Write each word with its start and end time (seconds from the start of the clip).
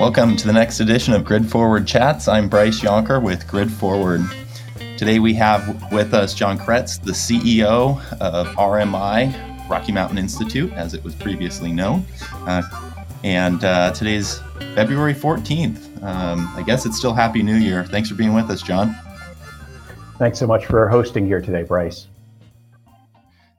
Welcome 0.00 0.34
to 0.36 0.46
the 0.46 0.52
next 0.54 0.80
edition 0.80 1.12
of 1.12 1.26
Grid 1.26 1.50
Forward 1.50 1.86
Chats. 1.86 2.26
I'm 2.26 2.48
Bryce 2.48 2.80
Yonker 2.80 3.22
with 3.22 3.46
Grid 3.46 3.70
Forward. 3.70 4.22
Today 4.96 5.18
we 5.18 5.34
have 5.34 5.92
with 5.92 6.14
us 6.14 6.32
John 6.32 6.56
Creyts, 6.56 6.96
the 6.96 7.12
CEO 7.12 8.00
of 8.18 8.46
RMI, 8.56 9.68
Rocky 9.68 9.92
Mountain 9.92 10.16
Institute, 10.16 10.72
as 10.72 10.94
it 10.94 11.04
was 11.04 11.14
previously 11.14 11.70
known. 11.70 12.06
Uh, 12.32 12.62
and 13.24 13.62
uh, 13.62 13.92
today's 13.92 14.40
February 14.74 15.12
14th. 15.12 16.02
Um, 16.02 16.50
I 16.56 16.62
guess 16.62 16.86
it's 16.86 16.96
still 16.96 17.12
Happy 17.12 17.42
New 17.42 17.56
Year. 17.56 17.84
Thanks 17.84 18.08
for 18.08 18.14
being 18.14 18.32
with 18.32 18.48
us, 18.48 18.62
John. 18.62 18.96
Thanks 20.18 20.38
so 20.38 20.46
much 20.46 20.64
for 20.64 20.88
hosting 20.88 21.26
here 21.26 21.42
today, 21.42 21.62
Bryce. 21.62 22.06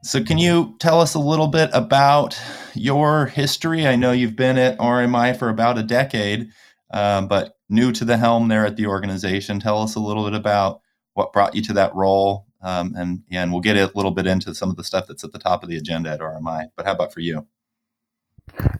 So, 0.04 0.24
can 0.24 0.40
you 0.40 0.76
tell 0.80 1.00
us 1.00 1.14
a 1.14 1.20
little 1.20 1.48
bit 1.48 1.70
about 1.74 2.40
your 2.74 3.28
history? 3.28 3.86
I 3.86 3.96
know 3.96 4.12
you've 4.12 4.36
been 4.36 4.58
at 4.58 4.80
RMI 4.80 5.38
for 5.38 5.50
about 5.50 5.78
a 5.78 5.84
decade, 5.84 6.50
uh, 6.92 7.22
but 7.22 7.56
new 7.70 7.92
to 7.92 8.04
the 8.04 8.18
helm 8.18 8.48
there 8.48 8.66
at 8.66 8.78
the 8.78 8.88
organization. 8.88 9.60
Tell 9.60 9.80
us 9.80 9.94
a 9.94 10.00
little 10.00 10.24
bit 10.24 10.34
about 10.34 10.82
what 11.14 11.32
brought 11.32 11.54
you 11.54 11.62
to 11.64 11.74
that 11.74 11.94
role, 11.94 12.48
um, 12.64 12.96
and 12.98 13.22
yeah, 13.30 13.44
and 13.44 13.52
we'll 13.52 13.62
get 13.62 13.78
a 13.78 13.92
little 13.94 14.10
bit 14.10 14.26
into 14.26 14.56
some 14.56 14.72
of 14.72 14.76
the 14.76 14.84
stuff 14.84 15.06
that's 15.08 15.24
at 15.24 15.34
the 15.34 15.40
top 15.40 15.62
of 15.62 15.70
the 15.70 15.78
agenda 15.78 16.10
at 16.10 16.20
RMI. 16.20 16.70
But 16.76 16.88
how 16.88 16.94
about 16.94 17.14
for 17.14 17.20
you? 17.20 17.46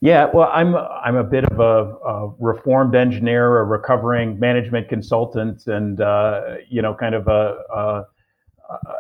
Yeah, 0.02 0.28
well, 0.34 0.50
I'm 0.52 0.76
I'm 0.76 1.18
a 1.18 1.24
bit 1.24 1.44
of 1.46 1.60
a, 1.60 1.94
a 2.04 2.34
reformed 2.40 2.96
engineer, 2.96 3.60
a 3.60 3.64
recovering 3.64 4.40
management 4.40 4.90
consultant, 4.90 5.68
and 5.68 6.02
uh, 6.02 6.56
you 6.68 6.82
know, 6.82 6.96
kind 6.96 7.14
of 7.14 7.28
a, 7.28 7.58
a 7.76 8.04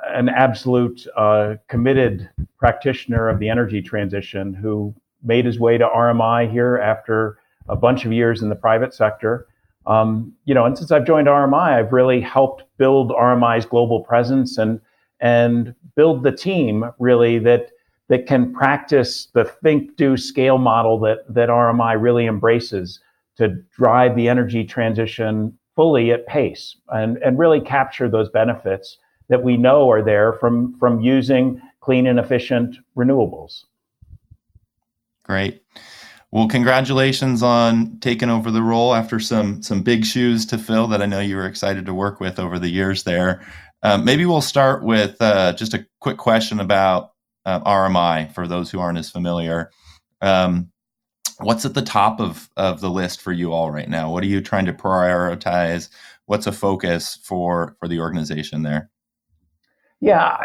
an 0.08 0.30
absolute 0.30 1.06
uh, 1.16 1.56
committed 1.68 2.30
practitioner 2.58 3.30
of 3.30 3.40
the 3.40 3.50
energy 3.50 3.82
transition 3.82 4.54
who 4.54 4.94
made 5.24 5.46
his 5.46 5.60
way 5.60 5.78
to 5.78 5.86
RMI 5.86 6.52
here 6.52 6.78
after 6.78 7.38
a 7.70 7.76
bunch 7.76 8.06
of 8.06 8.12
years 8.12 8.42
in 8.42 8.50
the 8.50 8.56
private 8.56 8.94
sector. 8.94 9.48
Um, 9.86 10.34
you 10.46 10.54
know, 10.54 10.66
and 10.66 10.78
since 10.78 10.92
I've 10.92 11.06
joined 11.06 11.28
RMI, 11.28 11.80
I've 11.80 11.94
really 11.94 12.22
helped 12.22 12.64
build 12.78 13.12
RMI's 13.12 13.66
global 13.66 14.02
presence 14.02 14.58
and 14.58 14.80
and 15.20 15.76
build 15.96 16.24
the 16.24 16.32
team 16.32 16.86
really 17.00 17.40
that 17.40 17.72
that 18.08 18.26
can 18.26 18.52
practice 18.52 19.28
the 19.34 19.46
think, 19.46 19.96
do, 19.96 20.18
scale 20.18 20.58
model 20.58 21.00
that 21.00 21.20
that 21.34 21.50
RMI 21.50 22.00
really 22.00 22.26
embraces 22.26 23.00
to 23.38 23.50
drive 23.76 24.16
the 24.16 24.28
energy 24.28 24.64
transition 24.64 25.58
fully 25.76 26.12
at 26.12 26.28
pace 26.28 26.76
and, 26.90 27.18
and 27.18 27.40
really 27.40 27.62
capture 27.62 28.10
those 28.10 28.30
benefits 28.30 28.98
that 29.32 29.44
we 29.44 29.58
know 29.58 29.90
are 29.90 30.04
there 30.04 30.34
from, 30.34 30.78
from 30.78 31.00
using 31.00 31.60
clean 31.80 32.06
and 32.06 32.20
efficient 32.20 32.76
renewables. 32.96 33.64
Great. 35.24 35.64
Well, 36.32 36.48
congratulations 36.48 37.42
on 37.42 37.98
taking 38.00 38.30
over 38.30 38.52
the 38.52 38.62
role 38.62 38.94
after 38.94 39.20
some 39.20 39.64
some 39.64 39.84
big 39.84 40.06
shoes 40.06 40.46
to 40.48 40.58
fill 40.58 40.88
that 40.88 41.02
I 41.02 41.06
know 41.06 41.20
you 41.20 41.36
were 41.38 41.46
excited 41.46 41.86
to 41.86 41.94
work 41.94 42.20
with 42.20 42.40
over 42.40 42.60
the 42.60 42.70
years 42.70 43.04
there. 43.04 43.46
Um, 43.84 44.06
maybe 44.06 44.26
we'll 44.26 44.42
start 44.42 44.84
with 44.84 45.16
uh, 45.22 45.54
just 45.54 45.74
a 45.74 45.86
quick 46.00 46.18
question 46.18 46.60
about 46.60 47.12
uh, 47.46 47.60
RMI 47.62 48.34
for 48.34 48.48
those 48.48 48.70
who 48.70 48.80
aren't 48.80 48.98
as 48.98 49.10
familiar. 49.10 49.72
Um, 50.22 50.72
what's 51.40 51.66
at 51.66 51.74
the 51.74 51.82
top 51.82 52.20
of, 52.22 52.50
of 52.56 52.80
the 52.80 52.92
list 52.92 53.22
for 53.22 53.32
you 53.32 53.54
all 53.54 53.72
right 53.72 53.90
now? 53.90 54.12
What 54.12 54.24
are 54.24 54.28
you 54.28 54.42
trying 54.42 54.66
to 54.66 54.74
prioritize? 54.74 55.90
What's 56.26 56.48
a 56.48 56.52
focus 56.52 57.18
for 57.24 57.76
for 57.80 57.88
the 57.88 58.00
organization 58.00 58.64
there? 58.64 58.91
Yeah, 60.02 60.38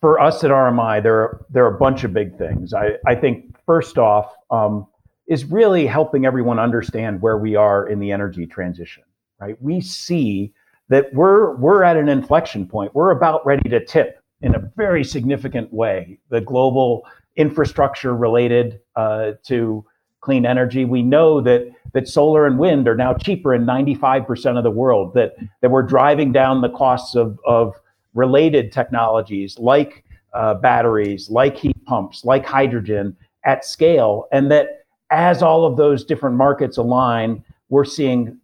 for 0.00 0.18
us 0.18 0.42
at 0.42 0.50
RMI, 0.50 1.02
there 1.02 1.14
are, 1.16 1.46
there 1.50 1.64
are 1.64 1.74
a 1.74 1.78
bunch 1.78 2.02
of 2.02 2.12
big 2.12 2.36
things. 2.36 2.74
I, 2.74 2.96
I 3.06 3.14
think 3.14 3.54
first 3.64 3.98
off 3.98 4.34
um, 4.50 4.86
is 5.28 5.44
really 5.44 5.86
helping 5.86 6.26
everyone 6.26 6.58
understand 6.58 7.22
where 7.22 7.38
we 7.38 7.54
are 7.54 7.88
in 7.88 8.00
the 8.00 8.10
energy 8.10 8.46
transition. 8.46 9.04
Right, 9.40 9.60
we 9.60 9.80
see 9.80 10.52
that 10.88 11.12
we're 11.14 11.56
we're 11.56 11.82
at 11.82 11.96
an 11.96 12.08
inflection 12.08 12.66
point. 12.66 12.94
We're 12.94 13.10
about 13.10 13.44
ready 13.44 13.68
to 13.70 13.84
tip 13.84 14.22
in 14.40 14.54
a 14.54 14.58
very 14.76 15.02
significant 15.02 15.72
way 15.72 16.18
the 16.28 16.40
global 16.40 17.02
infrastructure 17.36 18.14
related 18.14 18.80
uh, 18.94 19.32
to 19.46 19.84
clean 20.20 20.46
energy. 20.46 20.84
We 20.84 21.02
know 21.02 21.40
that 21.40 21.72
that 21.92 22.08
solar 22.08 22.46
and 22.46 22.58
wind 22.58 22.86
are 22.86 22.94
now 22.94 23.14
cheaper 23.14 23.52
in 23.52 23.66
95% 23.66 24.56
of 24.56 24.62
the 24.62 24.70
world. 24.70 25.14
That 25.14 25.34
that 25.60 25.70
we're 25.70 25.82
driving 25.82 26.30
down 26.30 26.60
the 26.60 26.70
costs 26.70 27.16
of 27.16 27.38
of 27.44 27.74
related 28.14 28.72
technologies 28.72 29.58
like 29.58 30.04
uh, 30.34 30.54
batteries, 30.54 31.30
like 31.30 31.56
heat 31.56 31.84
pumps, 31.84 32.24
like 32.24 32.44
hydrogen 32.44 33.16
at 33.44 33.64
scale, 33.64 34.28
and 34.32 34.50
that 34.50 34.84
as 35.10 35.42
all 35.42 35.64
of 35.66 35.76
those 35.76 36.04
different 36.04 36.36
markets 36.36 36.78
align, 36.78 37.44
we're 37.68 37.84
seeing 37.84 38.38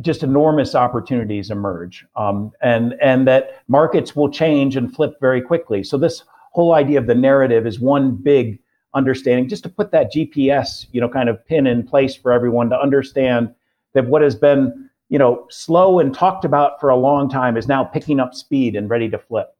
just 0.00 0.22
enormous 0.22 0.74
opportunities 0.74 1.50
emerge, 1.50 2.04
um, 2.16 2.52
and 2.62 2.94
and 3.00 3.26
that 3.26 3.62
markets 3.68 4.16
will 4.16 4.30
change 4.30 4.76
and 4.76 4.94
flip 4.94 5.14
very 5.20 5.40
quickly. 5.40 5.82
So 5.82 5.96
this 5.96 6.24
whole 6.52 6.74
idea 6.74 6.98
of 6.98 7.06
the 7.06 7.14
narrative 7.14 7.66
is 7.66 7.80
one 7.80 8.14
big 8.14 8.58
understanding. 8.94 9.48
Just 9.48 9.62
to 9.62 9.68
put 9.68 9.90
that 9.92 10.12
GPS, 10.12 10.86
you 10.92 11.00
know, 11.00 11.08
kind 11.08 11.28
of 11.28 11.44
pin 11.46 11.66
in 11.66 11.86
place 11.86 12.14
for 12.14 12.32
everyone 12.32 12.68
to 12.70 12.78
understand 12.78 13.54
that 13.94 14.06
what 14.06 14.22
has 14.22 14.34
been 14.34 14.90
you 15.12 15.18
know 15.18 15.46
slow 15.50 15.98
and 15.98 16.14
talked 16.14 16.42
about 16.46 16.80
for 16.80 16.88
a 16.88 16.96
long 16.96 17.28
time 17.28 17.58
is 17.58 17.68
now 17.68 17.84
picking 17.84 18.18
up 18.18 18.34
speed 18.34 18.74
and 18.74 18.88
ready 18.88 19.10
to 19.10 19.18
flip. 19.18 19.54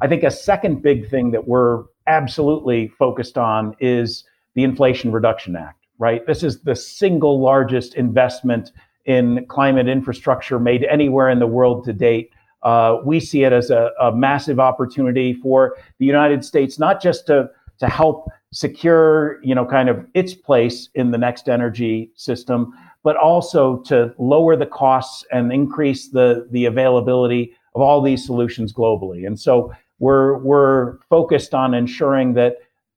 I 0.00 0.06
think 0.06 0.22
a 0.22 0.30
second 0.30 0.80
big 0.80 1.10
thing 1.10 1.32
that 1.32 1.48
we're 1.48 1.82
absolutely 2.06 2.86
focused 2.86 3.36
on 3.36 3.74
is 3.80 4.22
the 4.54 4.62
Inflation 4.62 5.10
Reduction 5.10 5.56
Act. 5.56 5.84
Right, 5.98 6.24
this 6.24 6.44
is 6.44 6.60
the 6.60 6.76
single 6.76 7.40
largest 7.40 7.94
investment 7.94 8.70
in 9.06 9.44
climate 9.46 9.88
infrastructure 9.88 10.60
made 10.60 10.84
anywhere 10.84 11.30
in 11.30 11.40
the 11.40 11.46
world 11.48 11.84
to 11.86 11.92
date. 11.92 12.30
Uh, 12.62 12.98
we 13.04 13.18
see 13.18 13.42
it 13.42 13.52
as 13.52 13.70
a, 13.70 13.90
a, 14.00 14.14
massive 14.14 14.60
opportunity 14.60 15.32
for 15.32 15.76
the 15.98 16.06
United 16.06 16.44
States, 16.44 16.78
not 16.78 17.00
just 17.00 17.26
to, 17.26 17.48
to 17.78 17.88
help 17.88 18.28
secure, 18.52 19.40
you 19.44 19.54
know, 19.54 19.64
kind 19.64 19.88
of 19.88 20.04
its 20.14 20.34
place 20.34 20.88
in 20.94 21.12
the 21.12 21.18
next 21.18 21.48
energy 21.48 22.10
system, 22.16 22.72
but 23.06 23.16
also 23.16 23.76
to 23.82 24.12
lower 24.18 24.56
the 24.56 24.66
costs 24.66 25.24
and 25.30 25.52
increase 25.52 26.08
the, 26.08 26.44
the 26.50 26.64
availability 26.64 27.54
of 27.76 27.80
all 27.80 28.02
these 28.02 28.26
solutions 28.26 28.72
globally. 28.72 29.28
And 29.28 29.38
so 29.38 29.72
we're, 30.00 30.38
we're 30.38 30.98
focused 31.08 31.54
on 31.54 31.72
ensuring 31.72 32.34
that 32.34 32.56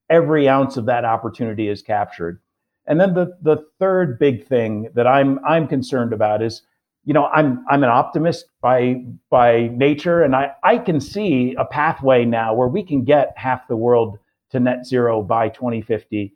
every 0.10 0.50
ounce 0.50 0.78
of 0.78 0.88
that 0.88 1.06
opportunity 1.06 1.68
is 1.68 1.84
captured. 1.84 2.42
And 2.88 3.00
then 3.00 3.14
the 3.14 3.38
the 3.44 3.58
third 3.78 4.18
big 4.18 4.48
thing 4.48 4.90
that 4.96 5.06
I'm 5.06 5.38
I'm 5.46 5.68
concerned 5.68 6.12
about 6.12 6.42
is, 6.42 6.64
you 7.06 7.14
know, 7.14 7.26
I'm 7.26 7.64
I'm 7.70 7.84
an 7.84 7.92
optimist 7.92 8.46
by 8.62 9.04
by 9.30 9.68
nature, 9.76 10.24
and 10.24 10.36
I 10.36 10.54
I 10.64 10.80
can 10.80 11.00
see 11.00 11.54
a 11.60 11.66
pathway 11.66 12.26
now 12.26 12.56
where 12.56 12.68
we 12.68 12.82
can 12.82 13.04
get 13.04 13.34
half 13.38 13.68
the 13.68 13.76
world 13.76 14.18
to 14.50 14.60
net 14.60 14.88
zero 14.88 15.22
by 15.22 15.50
2050. 15.50 16.34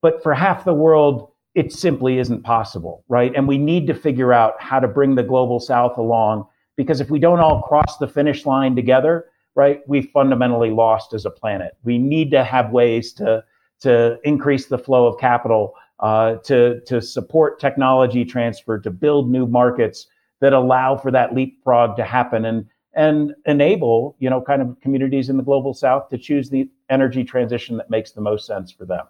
But 0.00 0.22
for 0.22 0.32
half 0.32 0.64
the 0.64 0.74
world, 0.74 1.29
it 1.54 1.72
simply 1.72 2.18
isn't 2.18 2.42
possible, 2.42 3.04
right? 3.08 3.32
And 3.34 3.48
we 3.48 3.58
need 3.58 3.86
to 3.88 3.94
figure 3.94 4.32
out 4.32 4.60
how 4.60 4.80
to 4.80 4.88
bring 4.88 5.14
the 5.14 5.22
global 5.22 5.58
south 5.60 5.98
along 5.98 6.46
because 6.76 7.00
if 7.00 7.10
we 7.10 7.18
don't 7.18 7.40
all 7.40 7.62
cross 7.62 7.98
the 7.98 8.08
finish 8.08 8.46
line 8.46 8.76
together, 8.76 9.26
right, 9.54 9.80
we 9.88 10.02
fundamentally 10.02 10.70
lost 10.70 11.12
as 11.12 11.26
a 11.26 11.30
planet. 11.30 11.76
We 11.82 11.98
need 11.98 12.30
to 12.30 12.44
have 12.44 12.70
ways 12.70 13.12
to 13.14 13.44
to 13.80 14.18
increase 14.24 14.66
the 14.66 14.78
flow 14.78 15.06
of 15.06 15.18
capital, 15.18 15.74
uh, 16.00 16.36
to, 16.36 16.80
to 16.82 17.00
support 17.00 17.58
technology 17.58 18.24
transfer, 18.24 18.78
to 18.78 18.90
build 18.90 19.30
new 19.30 19.46
markets 19.46 20.06
that 20.40 20.52
allow 20.52 20.96
for 20.96 21.10
that 21.10 21.34
leapfrog 21.34 21.96
to 21.96 22.04
happen 22.04 22.44
and, 22.44 22.66
and 22.94 23.34
enable, 23.46 24.16
you 24.18 24.30
know, 24.30 24.40
kind 24.40 24.62
of 24.62 24.78
communities 24.80 25.28
in 25.28 25.36
the 25.36 25.42
global 25.42 25.74
south 25.74 26.08
to 26.08 26.18
choose 26.18 26.50
the 26.50 26.70
energy 26.88 27.24
transition 27.24 27.76
that 27.76 27.90
makes 27.90 28.12
the 28.12 28.20
most 28.20 28.46
sense 28.46 28.70
for 28.70 28.84
them. 28.84 29.06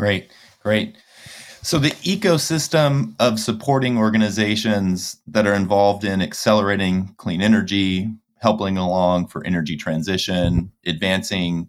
Great, 0.00 0.32
great. 0.62 0.96
So, 1.60 1.78
the 1.78 1.90
ecosystem 1.90 3.14
of 3.20 3.38
supporting 3.38 3.98
organizations 3.98 5.18
that 5.26 5.46
are 5.46 5.52
involved 5.52 6.04
in 6.04 6.22
accelerating 6.22 7.14
clean 7.18 7.42
energy, 7.42 8.08
helping 8.38 8.78
along 8.78 9.26
for 9.26 9.46
energy 9.46 9.76
transition, 9.76 10.72
advancing 10.86 11.68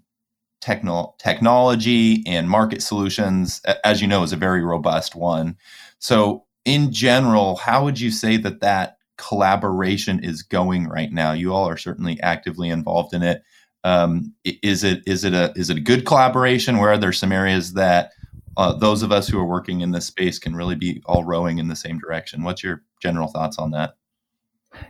techno- 0.62 1.14
technology 1.20 2.24
and 2.26 2.50
market 2.50 2.82
solutions, 2.82 3.60
as 3.84 4.02
you 4.02 4.08
know, 4.08 4.24
is 4.24 4.32
a 4.32 4.38
very 4.38 4.64
robust 4.64 5.14
one. 5.14 5.58
So, 6.00 6.46
in 6.64 6.94
general, 6.94 7.58
how 7.58 7.84
would 7.84 8.00
you 8.00 8.12
say 8.12 8.38
that 8.38 8.62
that 8.62 8.98
collaboration 9.18 10.24
is 10.24 10.42
going 10.42 10.88
right 10.88 11.12
now? 11.12 11.34
You 11.34 11.54
all 11.54 11.68
are 11.68 11.76
certainly 11.76 12.18
actively 12.22 12.70
involved 12.70 13.14
in 13.14 13.24
it. 13.24 13.44
Um, 13.84 14.34
is 14.46 14.86
it 14.86 15.04
is 15.06 15.26
it 15.26 15.34
a 15.34 15.52
is 15.58 15.70
it 15.70 15.76
a 15.76 15.82
good 15.82 16.06
collaboration? 16.06 16.78
Where 16.78 16.92
are 16.94 16.98
there 16.98 17.12
some 17.12 17.34
areas 17.34 17.74
that 17.74 18.12
uh, 18.58 18.74
those 18.74 19.04
of 19.04 19.12
us 19.12 19.28
who 19.28 19.40
are 19.40 19.46
working 19.46 19.82
in 19.82 19.92
this 19.92 20.08
space 20.08 20.40
can 20.40 20.56
really 20.56 20.76
be 20.76 21.02
all 21.06 21.24
rowing 21.24 21.58
in 21.58 21.68
the 21.68 21.76
same 21.76 22.00
direction? 22.00 22.44
What's 22.44 22.64
your 22.64 22.84
general 23.02 23.28
thoughts 23.28 23.58
on 23.58 23.72
that? 23.72 23.96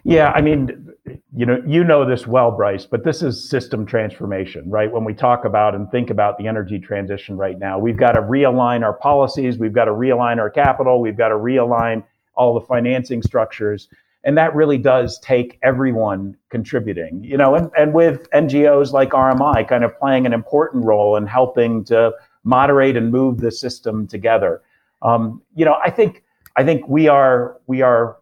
Yeah, 0.04 0.32
I 0.36 0.42
mean, 0.42 0.90
you 1.36 1.46
know, 1.46 1.62
you 1.66 1.84
know 1.84 2.08
this 2.08 2.28
well, 2.28 2.52
Bryce, 2.52 2.86
but 2.86 3.04
this 3.04 3.24
is 3.24 3.50
system 3.50 3.86
transformation, 3.86 4.70
right? 4.70 4.92
When 4.92 5.04
we 5.04 5.14
talk 5.14 5.46
about 5.46 5.74
and 5.74 5.90
think 5.90 6.10
about 6.10 6.38
the 6.38 6.48
energy 6.48 6.80
transition 6.80 7.36
right 7.36 7.58
now, 7.58 7.80
we've 7.80 7.98
got 7.98 8.12
to 8.12 8.22
realign 8.22 8.84
our 8.84 8.94
policies, 8.94 9.58
we've 9.58 9.74
got 9.74 9.86
to 9.86 9.92
realign 9.92 10.38
our 10.38 10.50
capital, 10.50 11.02
we've 11.02 11.18
got 11.18 11.30
to 11.30 11.36
realign 11.36 12.04
all 12.36 12.54
the 12.54 12.66
financing 12.66 13.22
structures. 13.22 13.90
And 14.24 14.38
that 14.38 14.54
really 14.54 14.78
does 14.78 15.20
take 15.20 15.58
everyone 15.64 16.38
contributing, 16.50 17.24
you 17.24 17.38
know, 17.38 17.56
and, 17.56 17.72
and 17.76 17.92
with 17.92 18.30
NGOs 18.32 18.92
like 18.92 19.10
RMI 19.10 19.68
kind 19.68 19.84
of 19.84 19.98
playing 19.98 20.28
an 20.28 20.34
important 20.34 20.86
role 20.86 21.16
in 21.16 21.26
helping 21.26 21.84
to 21.86 22.12
moderate 22.44 22.98
and 22.98 23.12
move 23.12 23.40
the 23.40 23.52
system 23.52 24.08
together. 24.08 24.62
Um, 25.02 25.42
you 25.56 25.66
know, 25.66 25.78
I 25.84 25.90
think 25.90 26.24
I 26.56 26.64
think 26.64 26.88
we 26.88 27.08
are 27.08 27.58
we 27.68 27.82
are 27.82 28.18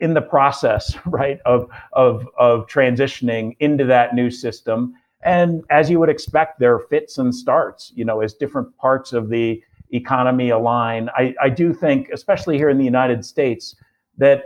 in 0.00 0.14
the 0.14 0.22
process, 0.22 0.96
right, 1.06 1.40
of 1.44 1.68
of 1.92 2.26
of 2.38 2.66
transitioning 2.66 3.56
into 3.60 3.84
that 3.84 4.14
new 4.14 4.30
system. 4.30 4.94
And 5.22 5.64
as 5.70 5.90
you 5.90 5.98
would 5.98 6.08
expect, 6.08 6.60
there 6.60 6.74
are 6.74 6.86
fits 6.88 7.18
and 7.18 7.34
starts, 7.34 7.92
you 7.96 8.04
know, 8.04 8.20
as 8.20 8.34
different 8.34 8.76
parts 8.76 9.12
of 9.12 9.28
the 9.28 9.60
economy 9.90 10.50
align. 10.50 11.08
I, 11.16 11.34
I 11.42 11.48
do 11.48 11.72
think, 11.72 12.08
especially 12.10 12.56
here 12.56 12.68
in 12.68 12.78
the 12.78 12.84
United 12.84 13.24
States, 13.24 13.74
that 14.16 14.44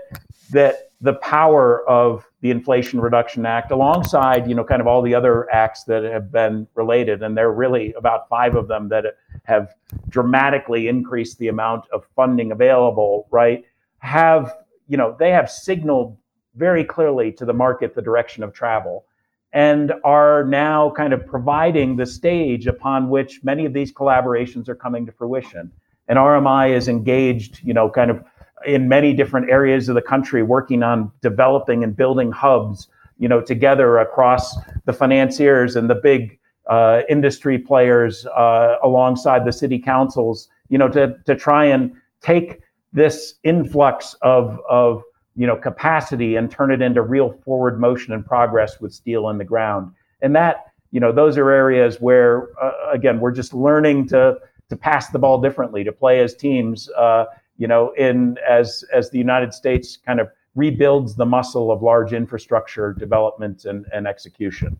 that 0.50 0.92
the 1.00 1.14
power 1.14 1.86
of 1.88 2.24
the 2.42 2.50
Inflation 2.50 3.00
Reduction 3.00 3.46
Act, 3.46 3.70
alongside 3.70 4.48
you 4.48 4.54
know 4.54 4.64
kind 4.64 4.80
of 4.80 4.86
all 4.86 5.00
the 5.00 5.14
other 5.14 5.50
acts 5.50 5.84
that 5.84 6.04
have 6.04 6.30
been 6.30 6.66
related, 6.74 7.22
and 7.22 7.36
there 7.36 7.48
are 7.48 7.54
really 7.54 7.92
about 7.94 8.28
five 8.28 8.54
of 8.54 8.68
them 8.68 8.88
that 8.90 9.16
have 9.44 9.74
dramatically 10.10 10.88
increased 10.88 11.38
the 11.38 11.48
amount 11.48 11.86
of 11.92 12.04
funding 12.14 12.52
available, 12.52 13.26
right? 13.30 13.64
Have 13.98 14.54
you 14.88 14.98
know, 14.98 15.16
they 15.18 15.30
have 15.30 15.50
signaled 15.50 16.18
very 16.54 16.84
clearly 16.84 17.32
to 17.32 17.44
the 17.46 17.52
market 17.54 17.94
the 17.94 18.02
direction 18.02 18.42
of 18.42 18.52
travel 18.52 19.06
and 19.52 19.92
are 20.04 20.44
now 20.44 20.90
kind 20.90 21.12
of 21.12 21.26
providing 21.26 21.96
the 21.96 22.06
stage 22.06 22.66
upon 22.66 23.08
which 23.08 23.42
many 23.42 23.64
of 23.64 23.72
these 23.72 23.92
collaborations 23.92 24.68
are 24.68 24.74
coming 24.74 25.06
to 25.06 25.12
fruition. 25.12 25.70
And 26.08 26.18
RMI 26.18 26.74
is 26.74 26.88
engaged, 26.88 27.60
you 27.62 27.72
know, 27.72 27.88
kind 27.88 28.10
of 28.10 28.24
in 28.66 28.88
many 28.88 29.12
different 29.12 29.50
areas 29.50 29.88
of 29.88 29.94
the 29.94 30.02
country 30.02 30.42
working 30.42 30.82
on 30.82 31.10
developing 31.20 31.84
and 31.84 31.96
building 31.96 32.30
hubs, 32.32 32.88
you 33.18 33.28
know, 33.28 33.40
together 33.40 33.98
across 33.98 34.56
the 34.84 34.92
financiers 34.92 35.76
and 35.76 35.88
the 35.88 35.94
big 35.94 36.38
uh, 36.68 37.02
industry 37.08 37.58
players 37.58 38.26
uh, 38.26 38.76
alongside 38.82 39.44
the 39.44 39.52
city 39.52 39.78
councils, 39.78 40.48
you 40.68 40.78
know, 40.78 40.88
to, 40.88 41.16
to 41.26 41.34
try 41.34 41.64
and 41.64 41.92
take 42.20 42.60
this 42.92 43.34
influx 43.42 44.14
of, 44.22 44.60
of 44.68 45.02
you 45.34 45.46
know 45.46 45.56
capacity 45.56 46.36
and 46.36 46.50
turn 46.50 46.70
it 46.70 46.82
into 46.82 47.02
real 47.02 47.32
forward 47.44 47.80
motion 47.80 48.12
and 48.12 48.24
progress 48.24 48.80
with 48.80 48.92
steel 48.92 49.28
in 49.30 49.38
the 49.38 49.44
ground. 49.44 49.92
And 50.20 50.36
that 50.36 50.72
you 50.90 51.00
know 51.00 51.12
those 51.12 51.38
are 51.38 51.50
areas 51.50 52.00
where 52.00 52.48
uh, 52.62 52.90
again 52.92 53.20
we're 53.20 53.32
just 53.32 53.54
learning 53.54 54.08
to 54.08 54.38
to 54.68 54.76
pass 54.76 55.08
the 55.08 55.18
ball 55.18 55.40
differently 55.40 55.84
to 55.84 55.92
play 55.92 56.20
as 56.20 56.34
teams 56.34 56.88
uh, 56.90 57.24
you 57.62 57.68
know 57.68 57.92
in 57.92 58.36
as 58.46 58.84
as 58.92 59.10
the 59.10 59.18
united 59.18 59.54
states 59.54 59.96
kind 60.04 60.18
of 60.18 60.28
rebuilds 60.56 61.14
the 61.14 61.24
muscle 61.24 61.70
of 61.70 61.80
large 61.80 62.12
infrastructure 62.12 62.92
development 62.92 63.64
and, 63.64 63.86
and 63.90 64.06
execution. 64.06 64.78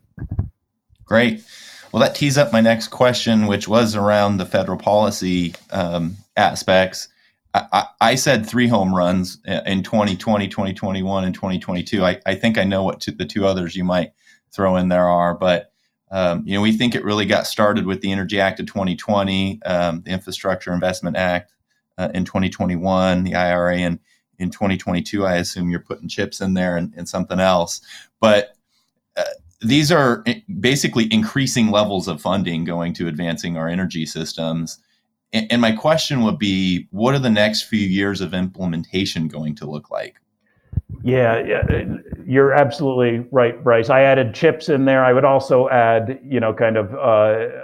Great. 1.05 1.43
Well 1.91 2.01
that 2.01 2.13
tees 2.13 2.37
up 2.37 2.51
my 2.51 2.59
next 2.61 2.89
question 2.89 3.47
which 3.47 3.67
was 3.69 3.95
around 3.95 4.37
the 4.37 4.45
federal 4.45 4.77
policy 4.77 5.55
um, 5.71 6.17
aspects. 6.35 7.07
I, 7.55 7.85
I, 8.01 8.15
said 8.15 8.47
three 8.47 8.67
home 8.67 8.95
runs 8.95 9.37
in 9.45 9.83
2020, 9.83 10.47
2021, 10.47 11.23
and 11.23 11.35
2022. 11.35 12.03
I, 12.03 12.19
I 12.25 12.33
think 12.33 12.57
I 12.57 12.63
know 12.63 12.81
what 12.81 13.05
the 13.05 13.25
two 13.25 13.45
others 13.45 13.75
you 13.75 13.83
might 13.83 14.13
throw 14.51 14.75
in 14.75 14.89
there 14.89 15.07
are, 15.07 15.35
but 15.35 15.71
um, 16.09 16.41
you 16.47 16.55
know, 16.55 16.61
we 16.61 16.71
think 16.71 16.95
it 16.95 17.03
really 17.03 17.27
got 17.27 17.45
started 17.45 17.85
with 17.85 18.01
the 18.01 18.11
Energy 18.11 18.39
Act 18.39 18.59
of 18.59 18.65
2020, 18.65 19.61
um, 19.67 20.01
the 20.01 20.09
Infrastructure 20.09 20.73
Investment 20.73 21.15
Act 21.15 21.53
uh, 21.97 22.09
in 22.13 22.25
2021, 22.25 23.23
the 23.23 23.35
IRA 23.35 23.77
in, 23.77 23.99
in 24.39 24.49
2022. 24.49 25.25
I 25.25 25.35
assume 25.35 25.69
you're 25.69 25.79
putting 25.79 26.07
chips 26.07 26.41
in 26.41 26.53
there 26.53 26.77
and, 26.77 26.93
and 26.95 27.07
something 27.07 27.39
else. 27.39 27.81
But 28.19 28.55
uh, 29.15 29.23
these 29.61 29.91
are 29.91 30.23
basically 30.59 31.11
increasing 31.11 31.71
levels 31.71 32.07
of 32.07 32.21
funding 32.21 32.65
going 32.65 32.93
to 32.95 33.07
advancing 33.07 33.57
our 33.57 33.67
energy 33.67 34.05
systems. 34.05 34.79
And 35.31 35.61
my 35.61 35.71
question 35.71 36.21
would 36.23 36.37
be 36.37 36.87
what 36.91 37.15
are 37.15 37.19
the 37.19 37.29
next 37.29 37.63
few 37.63 37.79
years 37.79 38.21
of 38.21 38.35
implementation 38.35 39.27
going 39.27 39.55
to 39.55 39.65
look 39.65 39.89
like? 39.89 40.17
Yeah, 41.01 41.63
you're 42.25 42.53
absolutely 42.53 43.25
right, 43.31 43.61
Bryce. 43.63 43.89
I 43.89 44.01
added 44.01 44.33
chips 44.33 44.69
in 44.69 44.85
there. 44.85 45.03
I 45.03 45.13
would 45.13 45.25
also 45.25 45.67
add, 45.69 46.19
you 46.23 46.39
know, 46.39 46.53
kind 46.53 46.77
of 46.77 46.93
uh, 46.93 46.97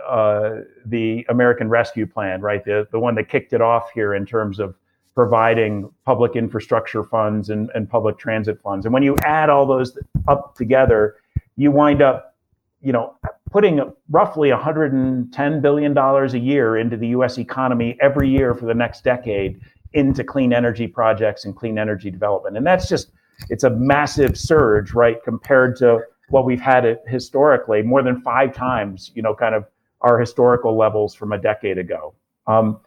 uh, 0.09 0.61
the 0.85 1.25
American 1.29 1.69
Rescue 1.69 2.05
Plan, 2.05 2.41
right? 2.41 2.63
The 2.63 2.87
the 2.91 2.99
one 2.99 3.15
that 3.15 3.29
kicked 3.29 3.53
it 3.53 3.61
off 3.61 3.91
here 3.91 4.13
in 4.13 4.25
terms 4.25 4.59
of 4.59 4.75
providing 5.15 5.89
public 6.05 6.35
infrastructure 6.35 7.03
funds 7.03 7.49
and, 7.49 7.69
and 7.75 7.89
public 7.89 8.17
transit 8.17 8.61
funds. 8.61 8.85
And 8.85 8.93
when 8.93 9.03
you 9.03 9.15
add 9.23 9.49
all 9.49 9.65
those 9.65 9.97
up 10.27 10.55
together, 10.55 11.17
you 11.57 11.71
wind 11.71 12.01
up, 12.01 12.35
you 12.81 12.93
know, 12.93 13.15
putting 13.51 13.81
roughly 14.09 14.49
110 14.51 15.61
billion 15.61 15.93
dollars 15.93 16.33
a 16.33 16.39
year 16.39 16.77
into 16.77 16.95
the 16.95 17.07
U.S. 17.09 17.37
economy 17.37 17.97
every 18.01 18.29
year 18.29 18.53
for 18.53 18.65
the 18.65 18.73
next 18.73 19.03
decade 19.03 19.59
into 19.93 20.23
clean 20.23 20.53
energy 20.53 20.87
projects 20.87 21.45
and 21.45 21.55
clean 21.55 21.77
energy 21.77 22.11
development, 22.11 22.55
and 22.55 22.65
that's 22.65 22.87
just 22.87 23.11
it's 23.49 23.63
a 23.63 23.69
massive 23.69 24.37
surge, 24.37 24.93
right, 24.93 25.23
compared 25.23 25.75
to 25.77 26.01
what 26.29 26.45
we've 26.45 26.61
had 26.61 26.85
it 26.85 27.01
historically, 27.07 27.81
more 27.81 28.03
than 28.03 28.21
five 28.21 28.53
times, 28.53 29.11
you 29.15 29.21
know, 29.21 29.33
kind 29.33 29.55
of 29.55 29.65
our 30.01 30.19
historical 30.19 30.77
levels 30.77 31.15
from 31.15 31.31
a 31.31 31.37
decade 31.37 31.77
ago. 31.77 32.13
Um, 32.47 32.79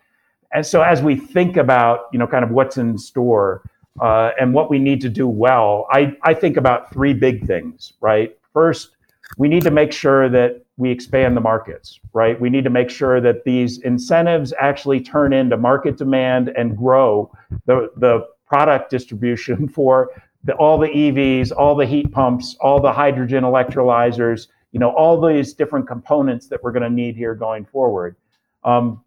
and 0.53 0.65
so, 0.65 0.83
as 0.83 1.03
we 1.03 1.17
think 1.17 1.57
about, 1.57 2.07
you 2.13 2.19
know, 2.19 2.27
kind 2.27 2.45
of 2.45 2.51
what's 2.51 2.77
in 2.77 2.99
store 2.99 3.63
uh, 4.01 4.31
and 4.41 4.53
what 4.53 4.71
we 4.71 4.79
need 4.79 5.01
to 5.01 5.09
do 5.09 5.27
well, 5.27 5.87
I, 5.91 6.17
I 6.23 6.35
think 6.35 6.57
about 6.57 6.93
three 6.93 7.15
big 7.15 7.47
things, 7.47 7.95
right? 8.01 8.37
First, 8.53 8.91
we 9.39 9.49
need 9.49 9.63
to 9.65 9.71
make 9.71 9.93
sure 9.93 10.29
that 10.29 10.65
we 10.77 10.91
expand 10.91 11.37
the 11.37 11.41
markets, 11.41 12.01
right? 12.13 12.39
We 12.39 12.51
need 12.51 12.65
to 12.65 12.71
make 12.71 12.91
sure 12.91 13.21
that 13.21 13.45
these 13.45 13.79
incentives 13.79 14.53
actually 14.59 15.01
turn 15.01 15.33
into 15.33 15.57
market 15.57 15.97
demand 15.97 16.53
and 16.57 16.77
grow 16.77 17.31
the, 17.67 17.91
the 17.97 18.27
product 18.47 18.91
distribution 18.91 19.69
for 19.77 20.11
the, 20.45 20.55
all 20.55 20.79
the 20.79 20.89
EVs, 20.89 21.53
all 21.57 21.75
the 21.75 21.87
heat 21.87 22.11
pumps, 22.13 22.57
all 22.61 22.81
the 22.81 22.93
hydrogen 22.93 23.45
electrolyzers, 23.45 24.49
you 24.73 24.81
know, 24.81 24.91
all 24.91 25.21
these 25.21 25.55
different 25.55 25.87
components 25.87 26.49
that 26.49 26.63
we're 26.63 26.73
going 26.73 26.83
to 26.83 26.91
need 26.91 27.17
here 27.17 27.35
going 27.35 27.65
forward. 27.65 28.17
Um, 28.65 29.03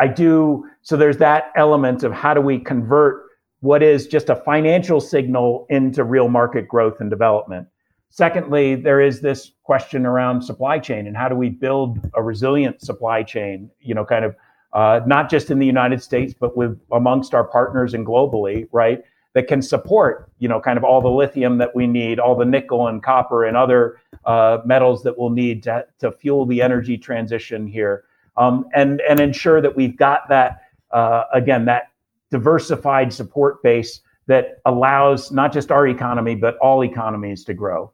I 0.00 0.06
do, 0.06 0.66
so 0.82 0.96
there's 0.96 1.18
that 1.18 1.52
element 1.56 2.02
of 2.02 2.12
how 2.12 2.34
do 2.34 2.40
we 2.40 2.58
convert 2.58 3.24
what 3.60 3.82
is 3.82 4.06
just 4.06 4.30
a 4.30 4.36
financial 4.36 5.00
signal 5.00 5.66
into 5.70 6.04
real 6.04 6.28
market 6.28 6.68
growth 6.68 7.00
and 7.00 7.10
development. 7.10 7.66
Secondly, 8.10 8.74
there 8.74 9.00
is 9.00 9.20
this 9.20 9.52
question 9.64 10.06
around 10.06 10.42
supply 10.42 10.78
chain 10.78 11.06
and 11.06 11.16
how 11.16 11.28
do 11.28 11.34
we 11.34 11.50
build 11.50 11.98
a 12.14 12.22
resilient 12.22 12.80
supply 12.80 13.22
chain, 13.22 13.70
you 13.80 13.94
know, 13.94 14.04
kind 14.04 14.24
of 14.24 14.34
uh, 14.72 15.00
not 15.06 15.28
just 15.28 15.50
in 15.50 15.58
the 15.58 15.66
United 15.66 16.02
States, 16.02 16.34
but 16.38 16.56
with 16.56 16.80
amongst 16.92 17.34
our 17.34 17.44
partners 17.44 17.94
and 17.94 18.06
globally, 18.06 18.68
right? 18.72 19.02
That 19.38 19.46
can 19.46 19.62
support, 19.62 20.32
you 20.40 20.48
know, 20.48 20.60
kind 20.60 20.76
of 20.76 20.82
all 20.82 21.00
the 21.00 21.08
lithium 21.08 21.58
that 21.58 21.72
we 21.72 21.86
need, 21.86 22.18
all 22.18 22.34
the 22.34 22.44
nickel 22.44 22.88
and 22.88 23.00
copper 23.00 23.44
and 23.44 23.56
other 23.56 24.00
uh, 24.24 24.58
metals 24.64 25.04
that 25.04 25.16
we'll 25.16 25.30
need 25.30 25.62
to, 25.62 25.86
to 26.00 26.10
fuel 26.10 26.44
the 26.44 26.60
energy 26.60 26.98
transition 26.98 27.64
here, 27.68 28.02
um, 28.36 28.66
and 28.74 29.00
and 29.08 29.20
ensure 29.20 29.60
that 29.60 29.76
we've 29.76 29.96
got 29.96 30.28
that 30.28 30.62
uh, 30.90 31.22
again 31.32 31.64
that 31.66 31.92
diversified 32.32 33.12
support 33.12 33.62
base 33.62 34.00
that 34.26 34.58
allows 34.64 35.30
not 35.30 35.52
just 35.52 35.70
our 35.70 35.86
economy 35.86 36.34
but 36.34 36.56
all 36.56 36.82
economies 36.82 37.44
to 37.44 37.54
grow. 37.54 37.92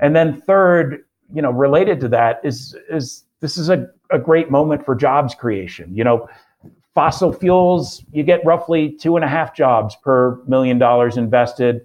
And 0.00 0.14
then 0.14 0.40
third, 0.40 1.04
you 1.34 1.42
know, 1.42 1.50
related 1.50 1.98
to 2.02 2.08
that 2.10 2.38
is 2.44 2.76
is 2.88 3.24
this 3.40 3.58
is 3.58 3.70
a, 3.70 3.88
a 4.12 4.20
great 4.20 4.52
moment 4.52 4.84
for 4.84 4.94
jobs 4.94 5.34
creation. 5.34 5.96
You 5.96 6.04
know, 6.04 6.28
fossil 6.96 7.30
fuels, 7.30 8.02
you 8.10 8.22
get 8.22 8.42
roughly 8.42 8.90
two 8.90 9.16
and 9.16 9.24
a 9.24 9.28
half 9.28 9.54
jobs 9.54 9.94
per 10.02 10.42
million 10.46 10.78
dollars 10.78 11.18
invested. 11.18 11.82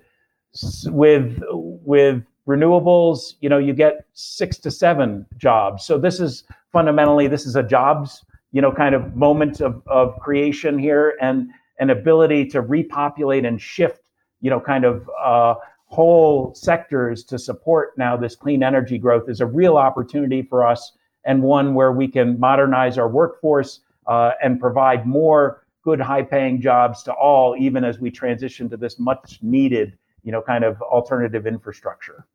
With 0.85 1.43
with 1.51 2.23
renewables, 2.47 3.35
you 3.41 3.49
know, 3.49 3.57
you 3.57 3.73
get 3.73 4.05
six 4.13 4.57
to 4.59 4.71
seven 4.71 5.25
jobs. 5.37 5.85
So 5.85 5.97
this 5.97 6.21
is 6.21 6.45
fundamentally 6.71 7.27
this 7.27 7.45
is 7.45 7.57
a 7.57 7.63
jobs, 7.63 8.25
you 8.53 8.61
know, 8.61 8.71
kind 8.71 8.95
of 8.95 9.15
moment 9.15 9.59
of, 9.59 9.83
of 9.85 10.17
creation 10.19 10.79
here 10.79 11.17
and 11.21 11.49
an 11.79 11.89
ability 11.89 12.45
to 12.47 12.61
repopulate 12.61 13.45
and 13.45 13.61
shift, 13.61 14.11
you 14.39 14.49
know, 14.49 14.61
kind 14.61 14.85
of 14.85 15.09
uh, 15.21 15.55
whole 15.87 16.53
sectors 16.55 17.25
to 17.25 17.37
support 17.37 17.97
now 17.97 18.15
this 18.15 18.35
clean 18.35 18.63
energy 18.63 18.97
growth 18.97 19.27
is 19.27 19.41
a 19.41 19.45
real 19.45 19.75
opportunity 19.75 20.41
for 20.41 20.65
us 20.65 20.93
and 21.25 21.43
one 21.43 21.73
where 21.73 21.91
we 21.91 22.07
can 22.07 22.39
modernize 22.39 22.97
our 22.97 23.09
workforce 23.09 23.81
uh, 24.11 24.31
and 24.43 24.59
provide 24.59 25.05
more 25.05 25.65
good 25.83 25.99
high 25.99 26.23
paying 26.23 26.61
jobs 26.61 27.03
to 27.03 27.13
all 27.13 27.55
even 27.57 27.83
as 27.83 27.99
we 27.99 28.11
transition 28.11 28.69
to 28.69 28.77
this 28.77 28.99
much 28.99 29.39
needed 29.41 29.97
you 30.23 30.31
know, 30.31 30.41
kind 30.41 30.63
of 30.63 30.81
alternative 30.81 31.47
infrastructure. 31.47 32.25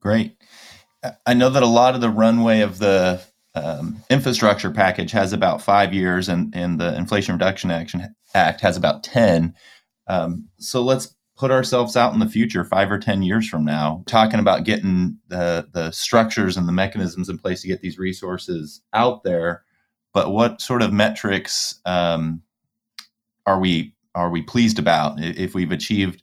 Great. 0.00 0.36
I 1.24 1.34
know 1.34 1.50
that 1.50 1.62
a 1.62 1.66
lot 1.66 1.94
of 1.94 2.00
the 2.00 2.10
runway 2.10 2.60
of 2.60 2.78
the 2.78 3.22
um, 3.54 4.02
infrastructure 4.10 4.70
package 4.70 5.12
has 5.12 5.32
about 5.32 5.62
five 5.62 5.94
years, 5.94 6.28
and, 6.28 6.54
and 6.54 6.80
the 6.80 6.96
Inflation 6.96 7.34
Reduction 7.34 7.70
Action 7.70 8.14
Act 8.34 8.60
has 8.60 8.76
about 8.76 9.02
10. 9.02 9.54
Um, 10.08 10.48
so 10.58 10.82
let's 10.82 11.14
put 11.36 11.50
ourselves 11.50 11.96
out 11.96 12.12
in 12.12 12.20
the 12.20 12.28
future, 12.28 12.64
five 12.64 12.90
or 12.90 12.98
10 12.98 13.22
years 13.22 13.48
from 13.48 13.64
now, 13.64 14.02
talking 14.06 14.40
about 14.40 14.64
getting 14.64 15.18
the, 15.28 15.68
the 15.72 15.90
structures 15.90 16.56
and 16.56 16.66
the 16.66 16.72
mechanisms 16.72 17.28
in 17.28 17.38
place 17.38 17.60
to 17.62 17.68
get 17.68 17.82
these 17.82 17.98
resources 17.98 18.82
out 18.92 19.22
there. 19.22 19.62
But 20.16 20.32
what 20.32 20.62
sort 20.62 20.80
of 20.80 20.94
metrics 20.94 21.78
um, 21.84 22.40
are 23.44 23.60
we 23.60 23.94
are 24.14 24.30
we 24.30 24.40
pleased 24.40 24.78
about 24.78 25.20
if 25.20 25.54
we've 25.54 25.72
achieved 25.72 26.22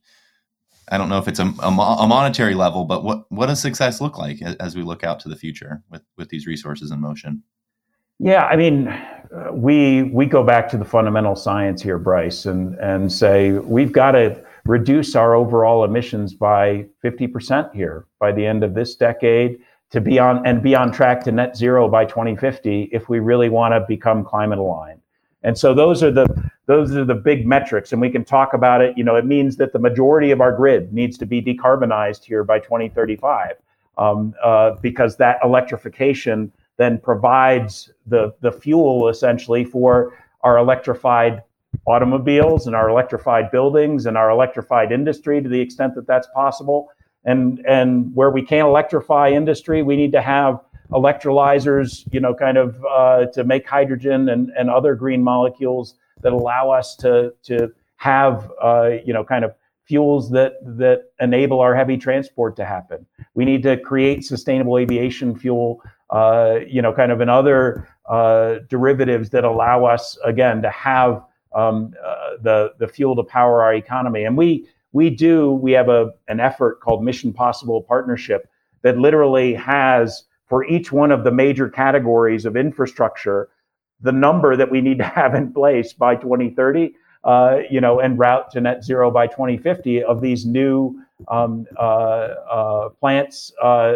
I 0.89 0.97
don't 0.97 1.09
know 1.09 1.19
if 1.19 1.27
it's 1.27 1.37
a, 1.37 1.45
a, 1.61 1.67
a, 1.67 2.07
monetary 2.07 2.55
level, 2.55 2.85
but 2.85 3.03
what 3.03 3.31
what 3.31 3.45
does 3.45 3.59
success 3.59 4.01
look 4.01 4.17
like 4.17 4.41
as 4.41 4.75
we 4.75 4.81
look 4.81 5.03
out 5.03 5.19
to 5.19 5.29
the 5.29 5.35
future 5.35 5.83
with 5.91 6.01
with 6.17 6.29
these 6.29 6.47
resources 6.47 6.89
in 6.89 7.01
motion? 7.01 7.43
Yeah, 8.17 8.45
I 8.45 8.55
mean, 8.55 8.87
uh, 8.87 9.49
we 9.51 10.03
we 10.05 10.25
go 10.25 10.43
back 10.43 10.69
to 10.69 10.77
the 10.77 10.85
fundamental 10.85 11.35
science 11.35 11.79
here, 11.79 11.99
Bryce, 11.99 12.47
and 12.47 12.73
and 12.79 13.11
say 13.11 13.51
we've 13.51 13.91
got 13.91 14.13
to 14.13 14.43
reduce 14.65 15.15
our 15.15 15.35
overall 15.35 15.83
emissions 15.83 16.33
by 16.33 16.87
50% 17.03 17.75
here 17.75 18.07
by 18.19 18.31
the 18.31 18.43
end 18.43 18.63
of 18.63 18.73
this 18.73 18.95
decade 18.95 19.59
to 19.93 20.01
be 20.01 20.17
on 20.17 20.45
and 20.45 20.61
be 20.61 20.75
on 20.75 20.91
track 20.91 21.23
to 21.23 21.31
net 21.31 21.55
zero 21.55 21.87
by 21.87 22.03
2050 22.03 22.89
if 22.91 23.09
we 23.09 23.19
really 23.19 23.47
want 23.47 23.73
to 23.73 23.85
become 23.87 24.25
climate 24.25 24.57
aligned. 24.57 24.99
And 25.43 25.55
so 25.55 25.73
those 25.75 26.01
are 26.01 26.11
the 26.11 26.25
those 26.65 26.95
are 26.95 27.05
the 27.05 27.15
big 27.15 27.45
metrics, 27.45 27.91
and 27.91 28.01
we 28.01 28.09
can 28.09 28.25
talk 28.25 28.53
about 28.53 28.81
it. 28.81 28.97
You 28.97 29.03
know, 29.03 29.15
it 29.15 29.25
means 29.25 29.55
that 29.57 29.71
the 29.71 29.79
majority 29.79 30.31
of 30.31 30.41
our 30.41 30.51
grid 30.51 30.91
needs 30.91 31.17
to 31.19 31.27
be 31.27 31.41
decarbonized 31.41 32.23
here 32.23 32.43
by 32.43 32.57
2035, 32.59 33.57
um, 33.99 34.33
uh, 34.43 34.71
because 34.81 35.15
that 35.17 35.37
electrification 35.43 36.51
then 36.77 36.97
provides 36.97 37.91
the 38.07 38.33
the 38.41 38.51
fuel 38.51 39.09
essentially 39.09 39.63
for 39.63 40.17
our 40.41 40.57
electrified 40.57 41.43
automobiles 41.85 42.65
and 42.65 42.75
our 42.75 42.89
electrified 42.89 43.51
buildings 43.51 44.07
and 44.07 44.17
our 44.17 44.31
electrified 44.31 44.91
industry 44.91 45.39
to 45.39 45.49
the 45.49 45.59
extent 45.59 45.93
that 45.93 46.07
that's 46.07 46.27
possible. 46.33 46.89
And 47.25 47.63
and 47.67 48.13
where 48.15 48.29
we 48.29 48.41
can't 48.41 48.67
electrify 48.67 49.29
industry, 49.29 49.81
we 49.81 49.95
need 49.95 50.11
to 50.11 50.21
have 50.21 50.59
electrolyzers, 50.91 52.03
you 52.11 52.19
know, 52.19 52.33
kind 52.33 52.57
of 52.57 52.83
uh, 52.85 53.25
to 53.27 53.43
make 53.43 53.67
hydrogen 53.67 54.29
and, 54.29 54.51
and 54.57 54.69
other 54.69 54.95
green 54.95 55.23
molecules 55.23 55.95
that 56.21 56.33
allow 56.33 56.69
us 56.71 56.95
to 56.97 57.33
to 57.43 57.71
have 57.97 58.51
uh, 58.61 58.91
you 59.05 59.13
know 59.13 59.23
kind 59.23 59.45
of 59.45 59.53
fuels 59.85 60.29
that 60.31 60.53
that 60.77 61.03
enable 61.19 61.59
our 61.59 61.75
heavy 61.75 61.97
transport 61.97 62.55
to 62.55 62.65
happen. 62.65 63.05
We 63.33 63.45
need 63.45 63.63
to 63.63 63.77
create 63.77 64.23
sustainable 64.25 64.77
aviation 64.77 65.37
fuel, 65.37 65.81
uh, 66.09 66.59
you 66.67 66.81
know, 66.81 66.93
kind 66.93 67.11
of 67.11 67.21
in 67.21 67.29
other 67.29 67.87
uh, 68.09 68.59
derivatives 68.69 69.29
that 69.31 69.43
allow 69.43 69.85
us 69.85 70.17
again 70.23 70.61
to 70.61 70.69
have 70.69 71.23
um, 71.53 71.93
uh, 72.03 72.31
the 72.41 72.73
the 72.79 72.87
fuel 72.87 73.15
to 73.15 73.23
power 73.23 73.61
our 73.63 73.73
economy. 73.73 74.23
And 74.23 74.37
we 74.37 74.67
we 74.93 75.09
do 75.09 75.51
we 75.51 75.71
have 75.73 75.89
a 75.89 76.11
an 76.27 76.39
effort 76.39 76.79
called 76.79 77.03
Mission 77.03 77.33
Possible 77.33 77.81
Partnership 77.81 78.49
that 78.83 78.97
literally 78.97 79.53
has 79.53 80.23
for 80.47 80.65
each 80.65 80.91
one 80.91 81.11
of 81.11 81.23
the 81.23 81.31
major 81.31 81.69
categories 81.69 82.45
of 82.45 82.55
infrastructure 82.55 83.49
the 84.03 84.11
number 84.11 84.55
that 84.55 84.69
we 84.69 84.81
need 84.81 84.99
to 84.99 85.03
have 85.03 85.33
in 85.33 85.51
place 85.51 85.93
by 85.93 86.15
2030, 86.15 86.93
uh, 87.23 87.59
you 87.71 87.81
know, 87.81 87.99
and 87.99 88.19
route 88.19 88.51
to 88.51 88.61
net 88.61 88.83
zero 88.83 89.09
by 89.09 89.25
2050 89.25 90.03
of 90.03 90.21
these 90.21 90.45
new 90.45 90.95
um, 91.29 91.65
uh, 91.77 91.81
uh, 91.81 92.89
plants 92.89 93.51
uh, 93.63 93.93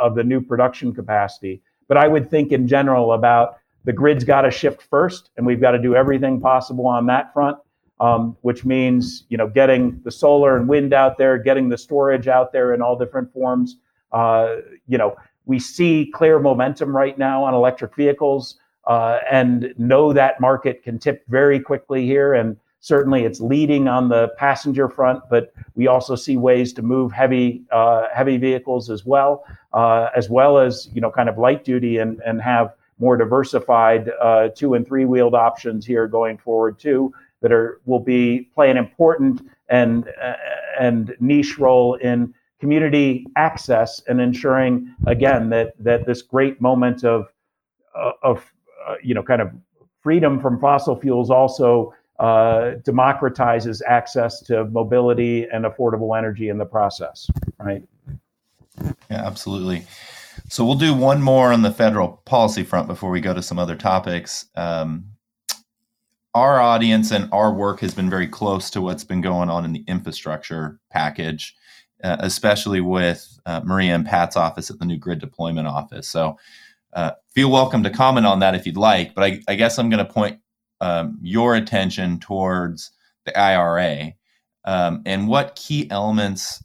of 0.00 0.14
the 0.14 0.24
new 0.24 0.40
production 0.40 0.94
capacity. 0.94 1.60
But 1.88 1.96
I 1.96 2.06
would 2.06 2.30
think 2.30 2.52
in 2.52 2.68
general 2.68 3.12
about 3.12 3.58
the 3.84 3.92
grid's 3.92 4.24
got 4.24 4.42
to 4.42 4.50
shift 4.50 4.82
first, 4.82 5.30
and 5.36 5.46
we've 5.46 5.60
got 5.60 5.72
to 5.72 5.78
do 5.78 5.96
everything 5.96 6.40
possible 6.40 6.86
on 6.86 7.06
that 7.06 7.32
front. 7.32 7.58
Um, 8.00 8.36
which 8.42 8.64
means 8.64 9.24
you 9.28 9.36
know 9.36 9.48
getting 9.48 10.00
the 10.04 10.12
solar 10.12 10.56
and 10.56 10.68
wind 10.68 10.92
out 10.92 11.18
there, 11.18 11.36
getting 11.36 11.68
the 11.68 11.76
storage 11.76 12.28
out 12.28 12.52
there 12.52 12.72
in 12.72 12.80
all 12.80 12.96
different 12.96 13.32
forms. 13.32 13.76
Uh, 14.12 14.56
you 14.86 14.96
know, 14.96 15.16
we 15.46 15.58
see 15.58 16.10
clear 16.14 16.38
momentum 16.38 16.96
right 16.96 17.18
now 17.18 17.42
on 17.42 17.54
electric 17.54 17.96
vehicles 17.96 18.58
uh, 18.86 19.18
and 19.30 19.74
know 19.78 20.12
that 20.12 20.40
market 20.40 20.82
can 20.82 20.98
tip 20.98 21.24
very 21.28 21.58
quickly 21.58 22.06
here. 22.06 22.34
And 22.34 22.56
certainly 22.80 23.24
it's 23.24 23.40
leading 23.40 23.88
on 23.88 24.08
the 24.08 24.28
passenger 24.36 24.88
front, 24.88 25.22
but 25.30 25.52
we 25.74 25.86
also 25.86 26.14
see 26.14 26.36
ways 26.36 26.72
to 26.74 26.82
move 26.82 27.12
heavy 27.12 27.62
uh, 27.72 28.06
heavy 28.12 28.36
vehicles 28.36 28.90
as 28.90 29.04
well, 29.04 29.44
uh, 29.72 30.08
as 30.16 30.30
well 30.30 30.58
as 30.58 30.88
you 30.92 31.00
know 31.00 31.10
kind 31.10 31.28
of 31.28 31.38
light 31.38 31.64
duty 31.64 31.98
and 31.98 32.20
and 32.24 32.40
have 32.40 32.74
more 32.98 33.16
diversified 33.16 34.10
uh, 34.20 34.48
two 34.54 34.74
and 34.74 34.86
three 34.86 35.04
wheeled 35.04 35.34
options 35.34 35.86
here 35.86 36.06
going 36.06 36.36
forward 36.36 36.78
too 36.78 37.12
that 37.42 37.52
are 37.52 37.80
will 37.86 38.00
be 38.00 38.48
play 38.54 38.70
an 38.70 38.76
important 38.76 39.42
and 39.68 40.08
uh, 40.22 40.34
and 40.80 41.14
niche 41.20 41.58
role 41.58 41.94
in 41.94 42.34
community 42.60 43.26
access 43.36 44.02
and 44.08 44.20
ensuring 44.20 44.94
again 45.06 45.48
that 45.50 45.72
that 45.78 46.06
this 46.06 46.22
great 46.22 46.60
moment 46.60 47.04
of 47.04 47.32
uh, 47.94 48.12
of 48.22 48.52
uh, 48.88 48.94
you 49.02 49.14
know, 49.14 49.22
kind 49.22 49.42
of 49.42 49.50
freedom 50.02 50.40
from 50.40 50.58
fossil 50.58 50.96
fuels 50.96 51.30
also 51.30 51.92
uh, 52.20 52.72
democratizes 52.82 53.82
access 53.86 54.40
to 54.40 54.64
mobility 54.66 55.46
and 55.52 55.64
affordable 55.64 56.16
energy 56.16 56.48
in 56.48 56.56
the 56.56 56.64
process, 56.64 57.30
right? 57.60 57.82
Yeah, 59.10 59.26
absolutely. 59.26 59.84
So 60.48 60.64
we'll 60.64 60.76
do 60.76 60.94
one 60.94 61.20
more 61.20 61.52
on 61.52 61.62
the 61.62 61.70
federal 61.70 62.22
policy 62.24 62.62
front 62.62 62.88
before 62.88 63.10
we 63.10 63.20
go 63.20 63.34
to 63.34 63.42
some 63.42 63.58
other 63.58 63.76
topics. 63.76 64.46
Um, 64.54 65.04
our 66.38 66.60
audience 66.60 67.10
and 67.10 67.28
our 67.32 67.52
work 67.52 67.80
has 67.80 67.94
been 67.94 68.08
very 68.08 68.28
close 68.28 68.70
to 68.70 68.80
what's 68.80 69.02
been 69.02 69.20
going 69.20 69.50
on 69.50 69.64
in 69.64 69.72
the 69.72 69.84
infrastructure 69.88 70.78
package, 70.88 71.56
uh, 72.04 72.16
especially 72.20 72.80
with 72.80 73.40
uh, 73.44 73.60
Maria 73.64 73.92
and 73.92 74.06
Pat's 74.06 74.36
office 74.36 74.70
at 74.70 74.78
the 74.78 74.84
new 74.84 74.96
grid 74.96 75.18
deployment 75.18 75.66
office. 75.66 76.06
So 76.08 76.38
uh, 76.92 77.10
feel 77.34 77.50
welcome 77.50 77.82
to 77.82 77.90
comment 77.90 78.24
on 78.24 78.38
that 78.38 78.54
if 78.54 78.66
you'd 78.66 78.76
like, 78.76 79.16
but 79.16 79.24
I, 79.24 79.40
I 79.48 79.56
guess 79.56 79.78
I'm 79.78 79.90
going 79.90 80.06
to 80.06 80.12
point 80.12 80.38
um, 80.80 81.18
your 81.20 81.56
attention 81.56 82.20
towards 82.20 82.92
the 83.24 83.36
IRA 83.36 84.12
um, 84.64 85.02
and 85.06 85.26
what 85.26 85.56
key 85.56 85.90
elements 85.90 86.62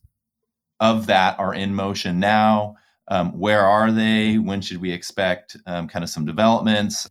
of 0.80 1.08
that 1.08 1.40
are 1.40 1.56
in 1.56 1.74
motion 1.74 2.20
now. 2.20 2.76
Um, 3.08 3.32
where 3.32 3.66
are 3.66 3.92
they? 3.92 4.38
When 4.38 4.62
should 4.62 4.78
we 4.78 4.92
expect 4.92 5.58
um, 5.66 5.88
kind 5.88 6.04
of 6.04 6.10
some 6.10 6.26
developments? 6.26 7.10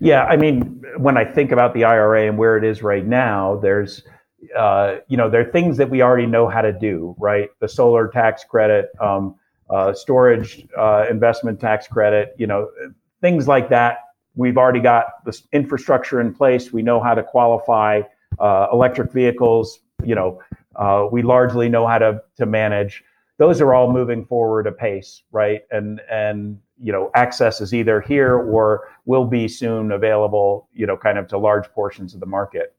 Yeah, 0.00 0.24
I 0.24 0.36
mean, 0.36 0.82
when 0.96 1.16
I 1.16 1.24
think 1.24 1.52
about 1.52 1.74
the 1.74 1.84
IRA 1.84 2.26
and 2.28 2.38
where 2.38 2.56
it 2.56 2.64
is 2.64 2.82
right 2.82 3.06
now, 3.06 3.56
there's 3.56 4.02
uh, 4.56 4.96
you 5.08 5.16
know, 5.16 5.28
there 5.28 5.40
are 5.40 5.52
things 5.52 5.76
that 5.76 5.90
we 5.90 6.02
already 6.02 6.26
know 6.26 6.48
how 6.48 6.60
to 6.62 6.72
do, 6.72 7.14
right? 7.18 7.50
The 7.60 7.68
solar 7.68 8.08
tax 8.08 8.44
credit, 8.44 8.90
um, 9.00 9.34
uh, 9.70 9.92
storage 9.92 10.66
uh, 10.76 11.06
investment 11.10 11.60
tax 11.60 11.88
credit, 11.88 12.34
you 12.38 12.46
know, 12.46 12.70
things 13.20 13.48
like 13.48 13.68
that. 13.70 13.98
We've 14.36 14.56
already 14.56 14.80
got 14.80 15.24
the 15.24 15.38
infrastructure 15.52 16.20
in 16.20 16.32
place. 16.32 16.72
We 16.72 16.82
know 16.82 17.00
how 17.00 17.14
to 17.14 17.22
qualify 17.22 18.02
uh, 18.38 18.68
electric 18.72 19.12
vehicles. 19.12 19.80
You 20.04 20.14
know, 20.14 20.40
uh, 20.76 21.08
we 21.10 21.22
largely 21.22 21.68
know 21.68 21.86
how 21.86 21.98
to 21.98 22.22
to 22.36 22.46
manage. 22.46 23.02
Those 23.38 23.60
are 23.60 23.74
all 23.74 23.92
moving 23.92 24.24
forward 24.24 24.68
apace, 24.68 25.22
right? 25.32 25.62
And 25.72 26.00
and 26.08 26.60
you 26.80 26.92
know, 26.92 27.10
access 27.14 27.60
is 27.60 27.74
either 27.74 28.00
here 28.00 28.36
or 28.36 28.88
will 29.04 29.24
be 29.24 29.48
soon 29.48 29.92
available. 29.92 30.68
You 30.72 30.86
know, 30.86 30.96
kind 30.96 31.18
of 31.18 31.28
to 31.28 31.38
large 31.38 31.68
portions 31.70 32.14
of 32.14 32.20
the 32.20 32.26
market 32.26 32.74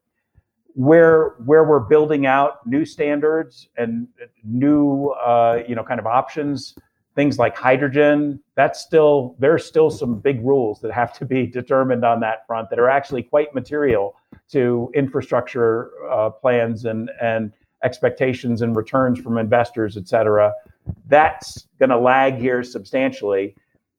where 0.80 1.36
where 1.46 1.64
we're 1.64 1.80
building 1.80 2.26
out 2.26 2.66
new 2.66 2.86
standards 2.86 3.68
and 3.78 4.08
new 4.44 5.10
uh, 5.10 5.62
you 5.68 5.76
know 5.76 5.84
kind 5.84 6.00
of 6.00 6.08
options 6.08 6.76
things 7.16 7.38
like 7.38 7.56
hydrogen 7.56 8.40
that's 8.56 8.80
still 8.80 9.36
there's 9.40 9.66
still 9.66 9.90
some 9.90 10.20
big 10.20 10.44
rules 10.46 10.80
that 10.80 10.92
have 10.92 11.12
to 11.12 11.26
be 11.26 11.46
determined 11.60 12.06
on 12.06 12.20
that 12.20 12.46
front 12.48 12.70
that 12.70 12.80
are 12.80 12.90
actually 12.90 13.24
quite 13.24 13.54
material 13.54 14.16
to 14.50 14.90
infrastructure 14.96 15.92
uh, 16.10 16.30
plans 16.30 16.86
and 16.86 17.10
and 17.22 17.52
expectations 17.84 18.62
and 18.62 18.76
returns 18.76 19.20
from 19.20 19.38
investors 19.38 19.98
et 19.98 20.08
cetera 20.08 20.54
that's 21.08 21.68
going 21.78 21.90
to 21.90 21.98
lag 21.98 22.36
here 22.36 22.64
substantially 22.64 23.56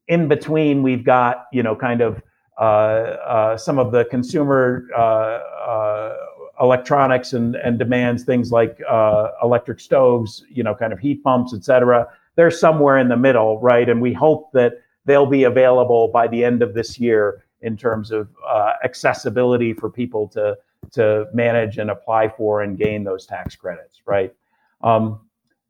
in 0.08 0.28
between 0.28 0.82
we've 0.82 1.04
got 1.04 1.46
you 1.52 1.62
know 1.62 1.76
kind 1.76 2.00
of 2.00 2.22
uh, 2.60 3.16
uh, 3.26 3.56
some 3.56 3.78
of 3.78 3.90
the 3.90 4.04
consumer 4.04 4.86
uh, 4.94 5.00
uh, 5.00 6.16
electronics 6.60 7.32
and, 7.32 7.56
and 7.56 7.78
demands 7.78 8.22
things 8.22 8.52
like 8.52 8.78
uh, 8.86 9.28
electric 9.42 9.80
stoves, 9.80 10.44
you 10.50 10.62
know, 10.62 10.74
kind 10.74 10.92
of 10.92 10.98
heat 10.98 11.24
pumps, 11.24 11.54
et 11.54 11.64
cetera. 11.64 12.06
They're 12.36 12.50
somewhere 12.50 12.98
in 12.98 13.08
the 13.08 13.16
middle, 13.16 13.58
right? 13.60 13.88
And 13.88 13.98
we 14.02 14.12
hope 14.12 14.52
that 14.52 14.74
they'll 15.06 15.24
be 15.24 15.44
available 15.44 16.08
by 16.08 16.28
the 16.28 16.44
end 16.44 16.62
of 16.62 16.74
this 16.74 17.00
year 17.00 17.46
in 17.62 17.78
terms 17.78 18.10
of 18.10 18.28
accessibility 18.84 19.72
for 19.72 19.90
people 19.90 20.28
to 20.28 20.56
to 20.92 21.26
manage 21.32 21.78
and 21.78 21.90
apply 21.90 22.28
for 22.28 22.62
and 22.62 22.78
gain 22.78 23.04
those 23.04 23.26
tax 23.26 23.54
credits, 23.54 24.02
right? 24.06 24.34
Um, 24.82 25.20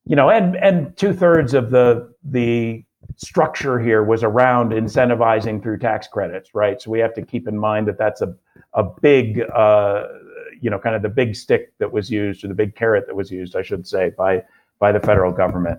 you 0.07 0.17
know, 0.17 0.31
and 0.31 0.57
and 0.57 0.97
two 0.97 1.13
thirds 1.13 1.55
of 1.55 1.71
the 1.71 2.13
the 2.25 2.85
structure 3.23 3.79
here 3.79 4.03
was 4.03 4.23
around 4.23 4.73
incentivizing 4.73 5.63
through 5.63 5.79
tax 5.79 6.09
credits, 6.09 6.55
right? 6.55 6.81
So 6.81 6.91
we 6.91 6.99
have 7.01 7.13
to 7.15 7.23
keep 7.23 7.47
in 7.47 7.59
mind 7.59 7.87
that 7.89 7.99
that's 7.99 8.23
a 8.23 8.35
a 8.75 8.83
big, 8.83 9.43
uh, 9.55 10.07
you 10.61 10.71
know, 10.71 10.79
kind 10.79 10.95
of 10.95 11.03
the 11.03 11.09
big 11.09 11.37
stick 11.37 11.73
that 11.79 11.93
was 11.93 12.11
used, 12.11 12.45
or 12.45 12.49
the 12.49 12.55
big 12.55 12.75
carrot 12.75 13.07
that 13.07 13.17
was 13.17 13.31
used, 13.31 13.57
I 13.57 13.63
should 13.63 13.87
say, 13.87 14.13
by 14.17 14.43
by 14.79 14.93
the 14.93 15.01
federal 15.01 15.33
government. 15.33 15.79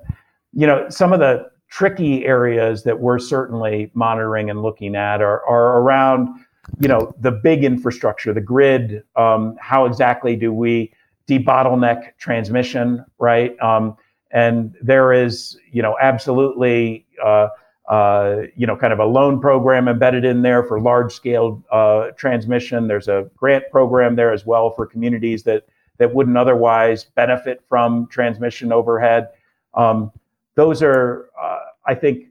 You 0.54 0.68
know, 0.68 0.88
some 0.90 1.14
of 1.14 1.20
the 1.20 1.50
tricky 1.70 2.26
areas 2.26 2.84
that 2.84 3.00
we're 3.00 3.20
certainly 3.20 3.90
monitoring 3.94 4.50
and 4.50 4.62
looking 4.62 4.96
at 4.96 5.22
are 5.22 5.44
are 5.46 5.80
around, 5.80 6.28
you 6.80 6.88
know, 6.88 7.14
the 7.20 7.32
big 7.32 7.64
infrastructure, 7.64 8.34
the 8.34 8.42
grid. 8.42 9.04
Um, 9.16 9.56
how 9.60 9.86
exactly 9.86 10.36
do 10.36 10.54
we 10.54 10.94
debottleneck 11.28 12.18
transmission, 12.20 13.04
right? 13.18 13.60
Um, 13.62 13.96
and 14.34 14.76
there 14.82 15.14
is, 15.14 15.58
you 15.72 15.82
know, 15.82 15.98
absolutely, 16.02 17.06
uh, 17.24 17.48
uh, 17.90 18.44
you 18.56 18.66
know, 18.66 18.76
kind 18.76 18.94
of 18.94 19.00
a 19.00 19.06
loan 19.06 19.40
program 19.40 19.88
embedded 19.88 20.24
in 20.24 20.42
there 20.42 20.64
for 20.64 20.80
large 20.80 21.14
scale 21.14 21.64
uh, 21.72 22.12
transmission. 22.18 22.88
There's 22.88 23.08
a 23.08 23.30
grant 23.36 23.66
program 23.72 24.16
there 24.16 24.32
as 24.32 24.46
well 24.46 24.72
for 24.72 24.86
communities 24.86 25.44
that 25.44 25.66
that 25.98 26.14
wouldn't 26.14 26.38
otherwise 26.38 27.04
benefit 27.04 27.62
from 27.70 28.08
transmission 28.08 28.72
overhead. 28.72 29.30
Um, 29.76 30.12
those 30.56 30.82
are, 30.82 31.30
uh, 31.40 31.60
I 31.86 31.94
think, 31.94 32.28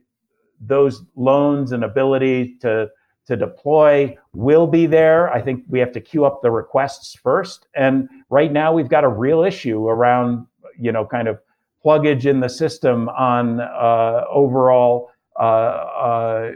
those 0.59 1.03
loans 1.15 1.71
and 1.71 1.83
ability 1.83 2.57
to 2.61 2.89
to 3.27 3.37
deploy 3.37 4.17
will 4.33 4.67
be 4.67 4.87
there. 4.87 5.31
I 5.31 5.41
think 5.41 5.63
we 5.69 5.79
have 5.79 5.91
to 5.93 6.01
queue 6.01 6.25
up 6.25 6.41
the 6.41 6.51
requests 6.51 7.15
first. 7.15 7.67
And 7.75 8.09
right 8.29 8.51
now, 8.51 8.73
we've 8.73 8.89
got 8.89 9.03
a 9.03 9.07
real 9.07 9.43
issue 9.43 9.87
around, 9.87 10.47
you 10.77 10.91
know, 10.91 11.05
kind 11.05 11.27
of 11.27 11.39
pluggage 11.83 12.25
in 12.25 12.39
the 12.39 12.49
system 12.49 13.09
on 13.09 13.59
uh, 13.59 14.23
overall, 14.29 15.09
uh, 15.39 15.43
uh, 15.43 16.51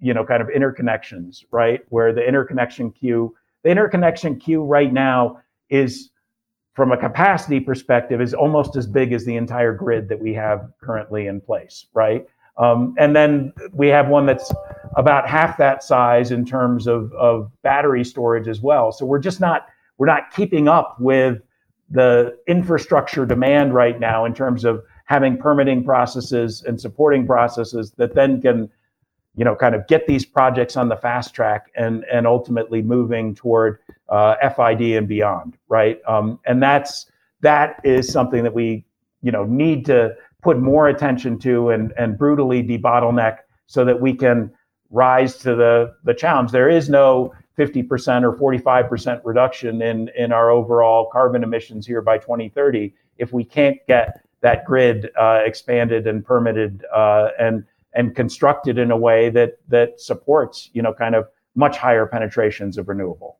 you 0.00 0.14
know, 0.14 0.24
kind 0.24 0.42
of 0.42 0.48
interconnections, 0.48 1.44
right? 1.50 1.80
Where 1.88 2.12
the 2.12 2.26
interconnection 2.26 2.90
queue, 2.90 3.34
the 3.62 3.70
interconnection 3.70 4.38
queue 4.38 4.62
right 4.62 4.92
now 4.92 5.40
is, 5.70 6.10
from 6.74 6.92
a 6.92 6.96
capacity 6.96 7.60
perspective, 7.60 8.20
is 8.20 8.34
almost 8.34 8.76
as 8.76 8.86
big 8.86 9.12
as 9.12 9.24
the 9.24 9.36
entire 9.36 9.74
grid 9.74 10.08
that 10.08 10.18
we 10.18 10.32
have 10.34 10.70
currently 10.80 11.26
in 11.26 11.40
place, 11.40 11.86
right? 11.94 12.26
Um, 12.58 12.94
and 12.98 13.16
then 13.16 13.52
we 13.72 13.88
have 13.88 14.08
one 14.08 14.26
that's 14.26 14.52
about 14.96 15.28
half 15.28 15.56
that 15.58 15.82
size 15.82 16.30
in 16.30 16.44
terms 16.44 16.86
of, 16.86 17.12
of 17.14 17.50
battery 17.62 18.04
storage 18.04 18.48
as 18.48 18.60
well. 18.60 18.92
So 18.92 19.06
we're 19.06 19.18
just 19.18 19.40
not 19.40 19.66
we're 19.98 20.06
not 20.06 20.32
keeping 20.32 20.68
up 20.68 20.96
with 20.98 21.40
the 21.92 22.36
infrastructure 22.46 23.26
demand 23.26 23.74
right 23.74 24.00
now 24.00 24.24
in 24.24 24.34
terms 24.34 24.64
of 24.64 24.82
having 25.04 25.36
permitting 25.36 25.84
processes 25.84 26.62
and 26.62 26.80
supporting 26.80 27.26
processes 27.26 27.92
that 27.98 28.14
then 28.14 28.40
can 28.40 28.68
you 29.36 29.44
know 29.44 29.54
kind 29.54 29.74
of 29.74 29.86
get 29.86 30.06
these 30.06 30.24
projects 30.24 30.76
on 30.76 30.88
the 30.88 30.96
fast 30.96 31.34
track 31.34 31.70
and 31.76 32.04
and 32.10 32.26
ultimately 32.26 32.82
moving 32.82 33.34
toward 33.34 33.78
uh, 34.08 34.34
FID 34.56 34.96
and 34.96 35.06
beyond 35.06 35.56
right? 35.68 36.00
Um, 36.08 36.40
and 36.46 36.62
that's 36.62 37.06
that 37.42 37.80
is 37.84 38.10
something 38.10 38.42
that 38.42 38.54
we 38.54 38.84
you 39.20 39.30
know 39.30 39.44
need 39.44 39.84
to 39.86 40.14
put 40.42 40.58
more 40.58 40.88
attention 40.88 41.38
to 41.40 41.70
and 41.70 41.92
and 41.98 42.16
brutally 42.16 42.62
debottleneck 42.62 43.38
so 43.66 43.84
that 43.84 44.00
we 44.00 44.14
can 44.14 44.50
rise 44.90 45.36
to 45.38 45.54
the 45.54 45.94
the 46.04 46.14
challenge. 46.14 46.52
There 46.52 46.70
is 46.70 46.88
no 46.88 47.34
50% 47.58 48.22
or 48.22 48.54
45% 48.56 49.20
reduction 49.24 49.82
in, 49.82 50.10
in 50.16 50.32
our 50.32 50.50
overall 50.50 51.08
carbon 51.12 51.42
emissions 51.42 51.86
here 51.86 52.00
by 52.00 52.18
2030 52.18 52.94
if 53.18 53.32
we 53.32 53.44
can't 53.44 53.76
get 53.86 54.24
that 54.40 54.64
grid 54.64 55.10
uh, 55.18 55.40
expanded 55.44 56.06
and 56.06 56.24
permitted 56.24 56.84
uh, 56.94 57.28
and 57.38 57.64
and 57.94 58.16
constructed 58.16 58.78
in 58.78 58.90
a 58.90 58.96
way 58.96 59.30
that 59.30 59.58
that 59.68 60.00
supports 60.00 60.70
you 60.72 60.82
know 60.82 60.92
kind 60.92 61.14
of 61.14 61.28
much 61.54 61.76
higher 61.76 62.06
penetrations 62.06 62.76
of 62.76 62.88
renewable. 62.88 63.38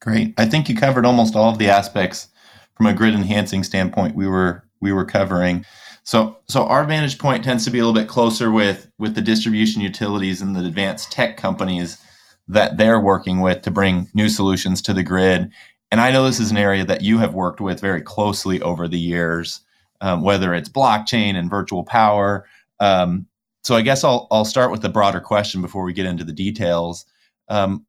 Great. 0.00 0.34
I 0.38 0.46
think 0.46 0.68
you 0.68 0.76
covered 0.76 1.04
almost 1.04 1.36
all 1.36 1.50
of 1.50 1.58
the 1.58 1.68
aspects 1.68 2.28
from 2.76 2.86
a 2.86 2.94
grid 2.94 3.14
enhancing 3.14 3.64
standpoint 3.64 4.14
we 4.14 4.26
were 4.26 4.64
we 4.80 4.92
were 4.92 5.04
covering. 5.04 5.64
So 6.02 6.38
so 6.48 6.64
our 6.64 6.84
vantage 6.84 7.18
point 7.18 7.44
tends 7.44 7.64
to 7.64 7.70
be 7.70 7.78
a 7.78 7.86
little 7.86 7.98
bit 7.98 8.08
closer 8.08 8.50
with 8.50 8.90
with 8.98 9.14
the 9.14 9.22
distribution 9.22 9.82
utilities 9.82 10.42
and 10.42 10.56
the 10.56 10.64
advanced 10.64 11.12
tech 11.12 11.36
companies 11.36 11.98
that 12.48 12.76
they're 12.78 13.00
working 13.00 13.40
with 13.40 13.62
to 13.62 13.70
bring 13.70 14.08
new 14.14 14.28
solutions 14.28 14.82
to 14.82 14.94
the 14.94 15.02
grid. 15.02 15.50
And 15.90 16.00
I 16.00 16.10
know 16.10 16.24
this 16.24 16.40
is 16.40 16.50
an 16.50 16.56
area 16.56 16.84
that 16.84 17.02
you 17.02 17.18
have 17.18 17.34
worked 17.34 17.60
with 17.60 17.80
very 17.80 18.02
closely 18.02 18.60
over 18.60 18.88
the 18.88 18.98
years, 18.98 19.60
um, 20.00 20.22
whether 20.22 20.54
it's 20.54 20.68
blockchain 20.68 21.36
and 21.36 21.50
virtual 21.50 21.84
power. 21.84 22.46
Um, 22.80 23.26
so 23.62 23.74
I 23.74 23.82
guess 23.82 24.04
I'll 24.04 24.28
I'll 24.30 24.44
start 24.44 24.70
with 24.70 24.82
the 24.82 24.88
broader 24.88 25.20
question 25.20 25.60
before 25.60 25.84
we 25.84 25.92
get 25.92 26.06
into 26.06 26.24
the 26.24 26.32
details. 26.32 27.04
Um, 27.48 27.84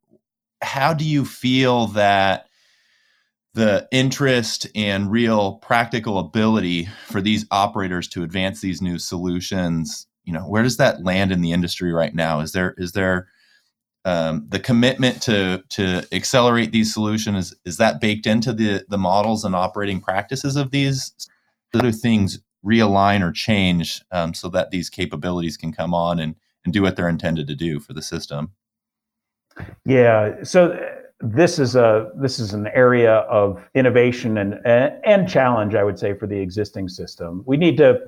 how 0.62 0.92
do 0.92 1.04
you 1.04 1.24
feel 1.24 1.86
that 1.88 2.46
the 3.54 3.88
interest 3.90 4.66
and 4.74 5.10
real 5.10 5.54
practical 5.54 6.18
ability 6.18 6.88
for 7.06 7.20
these 7.20 7.46
operators 7.50 8.08
to 8.08 8.22
advance 8.22 8.60
these 8.60 8.82
new 8.82 8.98
solutions? 8.98 10.06
You 10.24 10.32
know, 10.32 10.42
where 10.42 10.62
does 10.62 10.76
that 10.76 11.02
land 11.04 11.32
in 11.32 11.40
the 11.40 11.52
industry 11.52 11.92
right 11.92 12.14
now? 12.14 12.40
Is 12.40 12.52
there 12.52 12.74
is 12.76 12.92
there 12.92 13.28
um, 14.04 14.46
the 14.48 14.58
commitment 14.58 15.20
to 15.22 15.62
to 15.70 16.06
accelerate 16.12 16.72
these 16.72 16.92
solutions 16.92 17.52
is, 17.52 17.56
is 17.64 17.76
that 17.76 18.00
baked 18.00 18.26
into 18.26 18.52
the 18.52 18.84
the 18.88 18.98
models 18.98 19.44
and 19.44 19.54
operating 19.54 20.00
practices 20.00 20.56
of 20.56 20.70
these? 20.70 21.12
Other 21.74 21.92
things 21.92 22.40
realign 22.64 23.22
or 23.22 23.32
change 23.32 24.02
um, 24.10 24.34
so 24.34 24.48
that 24.48 24.70
these 24.70 24.90
capabilities 24.90 25.56
can 25.56 25.72
come 25.72 25.94
on 25.94 26.18
and, 26.18 26.34
and 26.64 26.74
do 26.74 26.82
what 26.82 26.96
they're 26.96 27.08
intended 27.08 27.46
to 27.46 27.54
do 27.54 27.80
for 27.80 27.92
the 27.92 28.02
system? 28.02 28.52
Yeah 29.84 30.42
so 30.42 30.78
this 31.20 31.58
is 31.58 31.76
a 31.76 32.10
this 32.16 32.38
is 32.38 32.54
an 32.54 32.66
area 32.68 33.16
of 33.28 33.62
innovation 33.74 34.38
and 34.38 34.54
and 34.64 35.28
challenge 35.28 35.74
i 35.74 35.84
would 35.84 35.98
say 35.98 36.14
for 36.14 36.26
the 36.26 36.38
existing 36.38 36.88
system. 36.88 37.42
We 37.46 37.56
need 37.56 37.76
to 37.76 38.00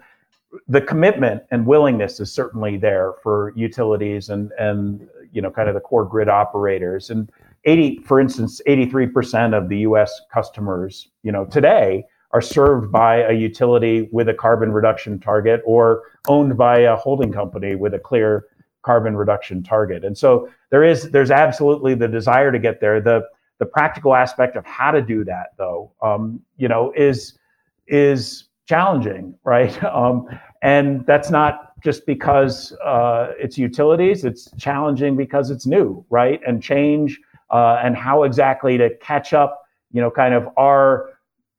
the 0.68 0.80
commitment 0.80 1.42
and 1.50 1.66
willingness 1.66 2.20
is 2.20 2.32
certainly 2.32 2.76
there 2.76 3.14
for 3.22 3.52
utilities 3.56 4.28
and 4.28 4.52
and 4.58 5.08
you 5.32 5.40
know 5.40 5.50
kind 5.50 5.68
of 5.68 5.74
the 5.74 5.80
core 5.80 6.04
grid 6.04 6.28
operators. 6.28 7.10
And 7.10 7.30
80 7.64 8.00
for 8.04 8.20
instance 8.20 8.60
83% 8.66 9.56
of 9.56 9.68
the 9.68 9.78
US 9.78 10.20
customers 10.32 11.08
you 11.22 11.32
know 11.32 11.44
today 11.44 12.04
are 12.32 12.40
served 12.40 12.90
by 12.90 13.22
a 13.22 13.32
utility 13.32 14.08
with 14.10 14.28
a 14.28 14.34
carbon 14.34 14.72
reduction 14.72 15.18
target 15.18 15.62
or 15.64 16.02
owned 16.28 16.56
by 16.56 16.80
a 16.80 16.96
holding 16.96 17.32
company 17.32 17.74
with 17.74 17.94
a 17.94 17.98
clear 17.98 18.46
carbon 18.82 19.16
reduction 19.16 19.62
target. 19.62 20.04
And 20.04 20.16
so 20.16 20.48
there 20.70 20.84
is 20.84 21.10
there's 21.10 21.30
absolutely 21.30 21.94
the 21.94 22.08
desire 22.08 22.50
to 22.50 22.58
get 22.58 22.80
there. 22.80 23.00
The 23.00 23.22
the 23.58 23.66
practical 23.66 24.14
aspect 24.14 24.56
of 24.56 24.66
how 24.66 24.90
to 24.90 25.00
do 25.00 25.24
that 25.24 25.48
though 25.56 25.92
um, 26.02 26.40
you 26.56 26.68
know 26.68 26.92
is 26.96 27.38
is 27.86 28.44
challenging, 28.72 29.35
right? 29.44 29.74
Um, 30.02 30.26
and 30.62 31.04
that's 31.06 31.30
not 31.30 31.72
just 31.82 32.06
because 32.06 32.72
uh, 32.85 33.32
it's 33.37 33.58
utilities, 33.58 34.24
it's 34.24 34.48
challenging 34.56 35.16
because 35.16 35.50
it's 35.50 35.66
new, 35.66 36.04
right? 36.08 36.40
And 36.46 36.62
change 36.62 37.20
uh, 37.50 37.80
and 37.85 37.96
how 37.96 38.22
exactly 38.22 38.78
to 38.78 38.88
catch 38.98 39.35
up, 39.35 39.66
you 39.90 40.00
know, 40.00 40.11
kind 40.11 40.35
of 40.35 40.48
our 40.56 41.11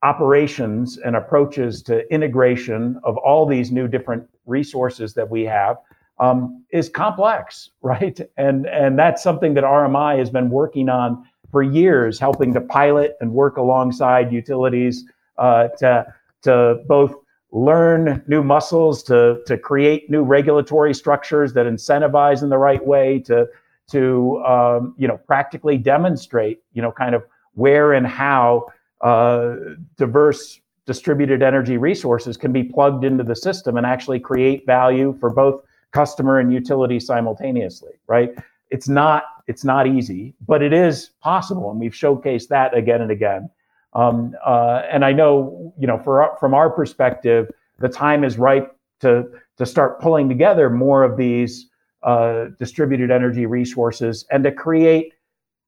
operations 0.01 0.97
and 1.05 1.15
approaches 1.15 1.83
to 1.83 2.11
integration 2.11 2.99
of 3.03 3.17
all 3.17 3.45
these 3.45 3.71
new 3.71 3.87
different 3.87 4.23
resources 4.45 5.13
that 5.13 5.29
we 5.29 5.43
have 5.43 5.77
um, 6.19 6.63
is 6.71 6.89
complex, 6.89 7.69
right? 7.81 8.19
And 8.37 8.65
and 8.67 8.97
that's 8.97 9.21
something 9.21 9.53
that 9.53 9.63
RMI 9.63 10.17
has 10.17 10.29
been 10.29 10.49
working 10.49 10.89
on 10.89 11.25
for 11.51 11.61
years, 11.61 12.19
helping 12.19 12.53
to 12.53 12.61
pilot 12.61 13.15
and 13.21 13.31
work 13.31 13.57
alongside 13.57 14.31
utilities 14.31 15.05
uh, 15.37 15.67
to 15.79 16.05
to 16.43 16.79
both 16.87 17.15
learn 17.51 18.23
new 18.27 18.43
muscles, 18.43 19.03
to, 19.03 19.41
to 19.45 19.57
create 19.57 20.09
new 20.09 20.23
regulatory 20.23 20.93
structures 20.93 21.53
that 21.53 21.65
incentivize 21.65 22.41
in 22.41 22.49
the 22.49 22.57
right 22.57 22.83
way, 22.85 23.19
to, 23.19 23.47
to 23.91 24.43
um, 24.45 24.95
you 24.97 25.07
know, 25.07 25.17
practically 25.17 25.77
demonstrate, 25.77 26.61
you 26.73 26.81
know, 26.81 26.91
kind 26.91 27.13
of 27.13 27.23
where 27.53 27.93
and 27.93 28.07
how 28.07 28.65
uh, 29.01 29.55
diverse 29.97 30.59
distributed 30.85 31.41
energy 31.41 31.77
resources 31.77 32.35
can 32.35 32.51
be 32.51 32.63
plugged 32.63 33.03
into 33.03 33.23
the 33.23 33.35
system 33.35 33.77
and 33.77 33.85
actually 33.85 34.19
create 34.19 34.65
value 34.65 35.15
for 35.19 35.29
both 35.29 35.63
customer 35.91 36.39
and 36.39 36.51
utility 36.51 36.99
simultaneously, 36.99 37.93
right? 38.07 38.31
It's 38.69 38.89
not 38.89 39.23
it's 39.47 39.63
not 39.63 39.87
easy, 39.87 40.33
but 40.47 40.61
it 40.61 40.73
is 40.73 41.11
possible, 41.21 41.69
and 41.69 41.79
we've 41.79 41.91
showcased 41.93 42.47
that 42.47 42.75
again 42.75 43.01
and 43.01 43.11
again. 43.11 43.49
Um, 43.95 44.35
uh, 44.45 44.81
and 44.91 45.05
I 45.05 45.11
know, 45.11 45.73
you 45.77 45.87
know, 45.87 45.97
for 45.97 46.35
from 46.39 46.53
our 46.53 46.69
perspective, 46.69 47.49
the 47.79 47.89
time 47.89 48.23
is 48.23 48.37
ripe 48.37 48.75
to 49.01 49.25
to 49.57 49.65
start 49.65 50.01
pulling 50.01 50.29
together 50.29 50.69
more 50.69 51.03
of 51.03 51.17
these 51.17 51.69
uh, 52.03 52.45
distributed 52.57 53.11
energy 53.11 53.45
resources 53.45 54.25
and 54.31 54.43
to 54.43 54.51
create 54.51 55.13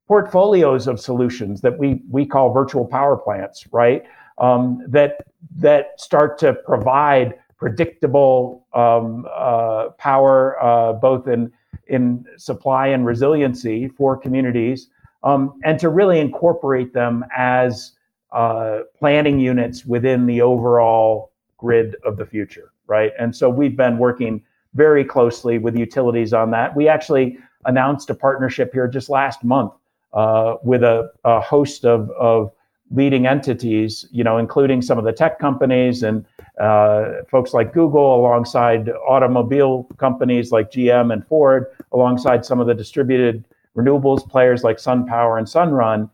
portfolios 0.08 0.88
of 0.88 1.00
solutions 1.00 1.62
that 1.62 1.78
we 1.78 2.02
we 2.10 2.26
call 2.26 2.52
virtual 2.52 2.86
power 2.86 3.16
plants, 3.18 3.68
right? 3.72 4.06
um, 4.38 4.84
that 4.88 5.26
that 5.56 6.00
start 6.00 6.38
to 6.40 6.54
provide 6.54 7.36
predictable 7.58 8.68
um, 8.74 9.26
uh, 9.34 9.90
power, 9.98 10.62
uh, 10.62 10.94
both 10.94 11.28
in 11.28 11.52
in 11.88 12.26
supply 12.38 12.88
and 12.88 13.06
resiliency 13.06 13.88
for 13.88 14.18
communities, 14.18 14.90
um, 15.24 15.60
and 15.64 15.80
to 15.80 15.90
really 15.90 16.20
incorporate 16.20 16.94
them 16.94 17.24
as 17.36 17.94
uh, 18.36 18.82
planning 19.00 19.40
units 19.40 19.86
within 19.86 20.26
the 20.26 20.42
overall 20.42 21.32
grid 21.58 21.96
of 22.04 22.18
the 22.18 22.26
future, 22.26 22.74
right? 22.86 23.14
And 23.18 23.34
so 23.36 23.50
we've 23.50 23.78
been 23.78 23.98
working 23.98 24.44
very 24.74 25.06
closely 25.06 25.58
with 25.58 25.76
utilities 25.78 26.34
on 26.34 26.52
that. 26.52 26.76
We 26.76 26.90
actually 26.90 27.38
announced 27.64 28.10
a 28.10 28.14
partnership 28.14 28.74
here 28.74 28.88
just 28.90 29.10
last 29.10 29.44
month 29.44 29.72
uh, 30.14 30.56
with 30.64 30.84
a, 30.84 31.12
a 31.24 31.40
host 31.40 31.86
of, 31.86 32.12
of 32.12 32.52
leading 32.92 33.26
entities, 33.26 34.06
you 34.12 34.24
know, 34.24 34.38
including 34.38 34.82
some 34.82 34.98
of 34.98 35.06
the 35.06 35.14
tech 35.14 35.40
companies 35.40 36.04
and 36.04 36.26
uh, 36.60 37.24
folks 37.30 37.54
like 37.54 37.74
Google, 37.74 38.20
alongside 38.20 38.90
automobile 39.08 39.88
companies 39.98 40.52
like 40.52 40.72
GM 40.72 41.12
and 41.12 41.26
Ford, 41.26 41.68
alongside 41.94 42.46
some 42.46 42.60
of 42.60 42.68
the 42.68 42.74
distributed 42.74 43.46
renewables 43.78 44.28
players 44.30 44.64
like 44.64 44.78
SunPower 44.78 45.38
and 45.38 45.48
Sunrun, 45.48 46.10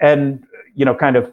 and 0.00 0.44
you 0.74 0.84
know, 0.84 0.94
kind 0.94 1.16
of 1.16 1.32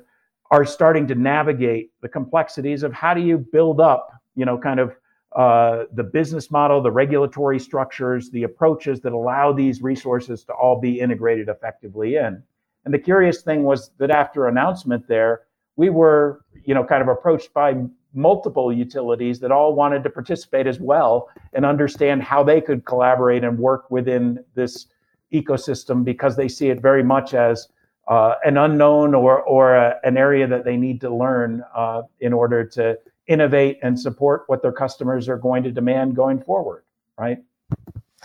are 0.52 0.66
starting 0.66 1.08
to 1.08 1.16
navigate 1.16 1.92
the 2.02 2.10
complexities 2.10 2.84
of 2.84 2.94
how 2.94 3.14
do 3.14 3.22
you 3.22 3.38
build 3.38 3.80
up, 3.80 4.12
you 4.36 4.46
know, 4.46 4.58
kind 4.58 4.80
of 4.80 4.94
uh, 5.36 5.86
the 5.94 6.04
business 6.04 6.52
model, 6.52 6.82
the 6.82 6.92
regulatory 6.92 7.58
structures, 7.58 8.30
the 8.32 8.44
approaches 8.44 9.00
that 9.00 9.14
allow 9.14 9.54
these 9.54 9.82
resources 9.82 10.44
to 10.44 10.54
all 10.54 10.80
be 10.80 11.00
integrated 11.00 11.48
effectively 11.48 12.18
in. 12.18 12.44
And 12.84 12.94
the 12.94 13.00
curious 13.00 13.42
thing 13.42 13.64
was 13.64 13.92
that 13.98 14.12
after 14.12 14.48
announcement 14.48 15.08
there, 15.08 15.44
we 15.78 15.90
were, 15.90 16.44
you 16.66 16.74
know, 16.74 16.84
kind 16.84 17.02
of 17.02 17.08
approached 17.08 17.54
by 17.54 17.76
multiple 18.14 18.74
utilities 18.74 19.40
that 19.40 19.54
all 19.54 19.74
wanted 19.74 20.04
to 20.04 20.10
participate 20.10 20.68
as 20.68 20.82
well 20.82 21.30
and 21.54 21.66
understand 21.66 22.22
how 22.22 22.44
they 22.44 22.60
could 22.60 22.84
collaborate 22.84 23.46
and 23.46 23.58
work 23.58 23.90
within 23.90 24.44
this 24.54 24.88
ecosystem 25.32 26.04
because 26.04 26.36
they 26.36 26.50
see 26.50 26.70
it 26.70 26.82
very 26.82 27.04
much 27.04 27.34
as 27.34 27.70
uh, 28.08 28.36
an 28.44 28.58
unknown 28.58 29.14
or 29.14 29.42
or 29.42 29.76
a, 29.76 30.00
an 30.04 30.18
area 30.18 30.48
that 30.48 30.66
they 30.66 30.78
need 30.78 31.02
to 31.02 31.10
learn 31.10 31.64
uh, 31.76 32.02
in 32.20 32.34
order 32.34 32.66
to 32.66 32.98
innovate 33.28 33.80
and 33.82 34.00
support 34.00 34.44
what 34.48 34.62
their 34.62 34.72
customers 34.72 35.30
are 35.30 35.38
going 35.38 35.64
to 35.64 35.72
demand 35.72 36.16
going 36.16 36.42
forward. 36.42 36.84
Right. 37.18 37.40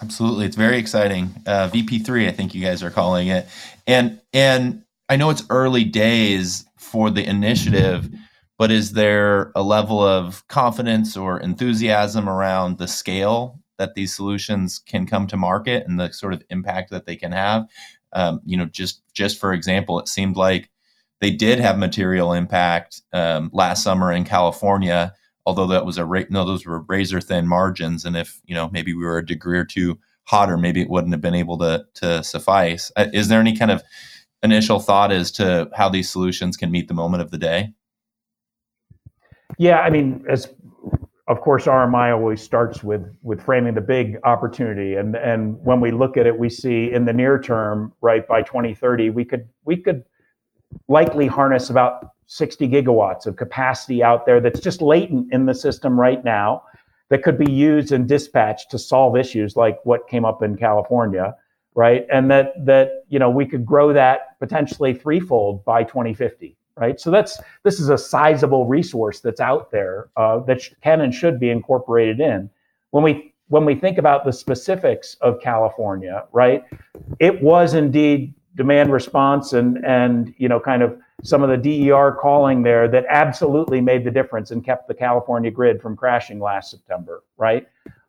Absolutely, 0.03 0.45
it's 0.45 0.57
very 0.57 0.79
exciting. 0.79 1.35
Uh, 1.47 1.71
VP3, 1.71 2.29
I 2.29 2.33
think 2.33 2.55
you 2.55 2.63
guys 2.63 2.83
are 2.83 2.91
calling 2.91 3.29
it, 3.29 3.47
and 3.87 4.21
and 4.33 4.83
I 5.09 5.17
know 5.17 5.31
it's 5.31 5.45
early 5.49 5.85
days 5.85 6.67
for 6.77 7.11
the 7.11 7.25
initiative, 7.25 8.11
but 8.59 8.71
is 8.71 8.93
there 8.93 9.53
a 9.55 9.63
level 9.63 10.03
of 10.03 10.47
confidence 10.49 11.17
or 11.17 11.41
enthusiasm 11.41 12.29
around 12.29 12.79
the 12.79 12.89
scale 12.89 13.61
that 13.79 13.95
these 13.95 14.15
solutions 14.15 14.79
can 14.79 15.07
come 15.07 15.27
to 15.29 15.37
market 15.37 15.87
and 15.87 16.01
the 16.01 16.11
sort 16.13 16.33
of 16.33 16.43
impact 16.51 16.91
that 16.91 17.07
they 17.07 17.17
can 17.17 17.33
have? 17.33 17.67
Um, 18.17 18.41
you 18.45 18.57
know, 18.57 18.65
just 18.65 19.03
just 19.13 19.39
for 19.39 19.53
example, 19.53 20.01
it 20.01 20.09
seemed 20.09 20.37
like 20.37 20.71
they 21.21 21.31
did 21.31 21.61
have 21.61 21.79
material 21.79 22.33
impact 22.33 23.03
um, 23.13 23.51
last 23.53 23.85
summer 23.85 24.11
in 24.11 24.25
California 24.25 25.15
although 25.47 25.69
that 25.69 25.87
was 25.87 25.97
a 25.97 26.05
rate 26.05 26.31
no 26.31 26.45
those 26.45 26.67
were 26.67 26.81
razor 26.83 27.21
thin 27.21 27.47
margins. 27.47 28.05
And 28.05 28.17
if 28.17 28.41
you 28.45 28.55
know 28.55 28.69
maybe 28.73 28.93
we 28.93 29.05
were 29.05 29.19
a 29.19 29.25
degree 29.25 29.59
or 29.59 29.65
two 29.65 29.99
hotter 30.25 30.59
maybe 30.59 30.83
it 30.83 30.91
wouldn't 30.91 31.15
have 31.15 31.21
been 31.21 31.35
able 31.35 31.57
to 31.59 31.87
to 31.95 32.23
suffice. 32.23 32.91
Uh, 32.97 33.07
is 33.15 33.29
there 33.29 33.41
any 33.41 33.57
kind 33.57 33.71
of 33.71 33.83
initial 34.43 34.81
thought 34.81 35.13
as 35.13 35.31
to 35.33 35.71
how 35.75 35.89
these 35.89 36.11
solutions 36.11 36.57
can 36.57 36.71
meet 36.71 36.89
the 36.89 36.95
moment 36.95 37.23
of 37.23 37.31
the 37.31 37.39
day? 37.39 37.73
Yeah 39.59 39.81
i 39.81 39.89
mean 39.89 40.25
as 40.29 40.49
of 41.29 41.41
course 41.41 41.65
rmi 41.65 42.13
always 42.13 42.43
starts 42.43 42.83
with 42.83 43.03
with 43.23 43.43
framing 43.43 43.75
the 43.75 43.81
big 43.81 44.19
opportunity 44.25 44.95
and 44.95 45.17
and 45.17 45.59
when 45.65 45.81
we 45.81 45.91
look 45.91 46.17
at 46.17 46.27
it 46.27 46.39
we 46.39 46.49
see 46.49 46.93
in 46.93 47.05
the 47.05 47.13
near 47.13 47.41
term 47.41 47.93
right 48.01 48.27
by 48.29 48.43
2030 48.43 49.11
we 49.11 49.25
could 49.25 49.49
we 49.65 49.77
could 49.77 50.05
likely 50.89 51.27
harness 51.27 51.71
about 51.71 52.11
60 52.27 52.69
gigawatts 52.69 53.27
of 53.27 53.37
capacity 53.37 54.03
out 54.03 54.27
there 54.27 54.41
that's 54.41 54.61
just 54.61 54.83
latent 54.83 55.33
in 55.33 55.47
the 55.47 55.55
system 55.55 55.99
right 55.99 56.25
now 56.25 56.63
that 57.09 57.23
could 57.23 57.39
be 57.39 57.51
used 57.51 57.93
and 57.93 58.09
dispatched 58.09 58.71
to 58.71 58.79
solve 58.79 59.17
issues 59.17 59.57
like 59.57 59.79
what 59.85 60.09
came 60.09 60.25
up 60.25 60.43
in 60.43 60.57
California, 60.57 61.35
right? 61.75 62.07
And 62.13 62.31
that 62.31 62.53
that 62.65 63.05
you 63.09 63.19
know 63.19 63.31
we 63.31 63.47
could 63.47 63.65
grow 63.65 63.93
that 63.93 64.39
potentially 64.41 64.95
threefold 64.95 65.65
by 65.65 65.85
2050, 65.85 66.57
right? 66.77 67.01
So 67.01 67.11
that's 67.11 67.39
this 67.63 67.81
is 67.81 67.89
a 67.89 67.99
sizable 67.99 68.67
resource 68.67 69.21
that's 69.21 69.41
out 69.41 69.71
there 69.71 70.09
uh, 70.17 70.41
that 70.41 70.63
can 70.83 71.01
and 71.01 71.15
should 71.15 71.41
be 71.41 71.51
incorporated 71.51 72.21
in. 72.21 72.51
When 72.91 73.03
we 73.03 73.35
when 73.49 73.65
we 73.65 73.75
think 73.75 73.99
about 73.99 74.25
the 74.25 74.33
specifics 74.33 75.15
of 75.21 75.41
California, 75.41 76.25
right? 76.33 76.65
It 77.21 77.43
was 77.43 77.75
indeed 77.75 78.35
demand 78.55 78.93
response 78.93 79.53
and 79.53 79.85
and 79.85 80.35
you 80.39 80.49
know 80.49 80.61
kind 80.61 80.83
of 80.83 80.99
some 81.23 81.43
of 81.43 81.49
the 81.49 81.57
DER 81.57 82.13
calling 82.21 82.63
there 82.63 82.89
that 82.89 83.05
absolutely 83.09 83.81
made 83.81 84.05
the 84.05 84.11
difference 84.11 84.51
and 84.51 84.65
kept 84.65 84.87
the 84.87 84.95
California 84.95 85.51
grid 85.51 85.81
from 85.81 85.97
crashing 85.97 86.41
last 86.41 86.71
September, 86.71 87.25
right? 87.39 87.67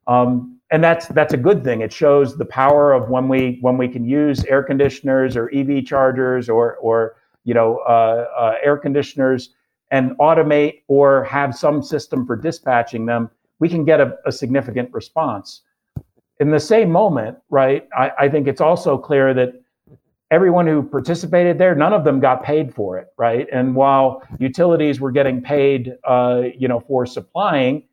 Um, 0.07 0.59
and 0.71 0.83
that's 0.83 1.07
that's 1.07 1.33
a 1.33 1.37
good 1.37 1.63
thing. 1.63 1.81
It 1.81 1.93
shows 1.93 2.37
the 2.37 2.45
power 2.45 2.93
of 2.93 3.09
when 3.09 3.27
we 3.27 3.59
when 3.61 3.77
we 3.77 3.87
can 3.87 4.05
use 4.05 4.43
air 4.45 4.63
conditioners 4.63 5.37
or 5.37 5.49
EV 5.53 5.85
chargers 5.85 6.49
or 6.49 6.75
or 6.77 7.15
you 7.47 7.53
know 7.53 7.77
uh, 7.87 8.25
uh, 8.37 8.53
air 8.61 8.77
conditioners 8.77 9.51
and 9.89 10.11
automate 10.17 10.81
or 10.89 11.23
have 11.23 11.55
some 11.55 11.81
system 11.81 12.25
for 12.27 12.35
dispatching 12.35 13.05
them. 13.05 13.31
We 13.59 13.69
can 13.69 13.85
get 13.85 14.01
a, 14.01 14.17
a 14.25 14.31
significant 14.31 14.93
response. 14.93 15.61
In 16.41 16.51
the 16.51 16.59
same 16.59 16.91
moment, 16.91 17.37
right? 17.49 17.87
I, 17.97 18.11
I 18.19 18.29
think 18.29 18.47
it's 18.47 18.59
also 18.59 18.97
clear 18.97 19.33
that 19.33 19.53
everyone 20.29 20.67
who 20.67 20.83
participated 20.83 21.57
there, 21.57 21.73
none 21.73 21.93
of 21.93 22.03
them 22.03 22.19
got 22.19 22.43
paid 22.43 22.75
for 22.75 22.97
it, 22.97 23.07
right? 23.17 23.47
And 23.51 23.73
while 23.73 24.21
utilities 24.39 24.99
were 24.99 25.11
getting 25.11 25.41
paid, 25.41 25.95
uh, 26.03 26.43
you 26.57 26.67
know, 26.67 26.81
for 26.81 27.05
supplying, 27.05 27.83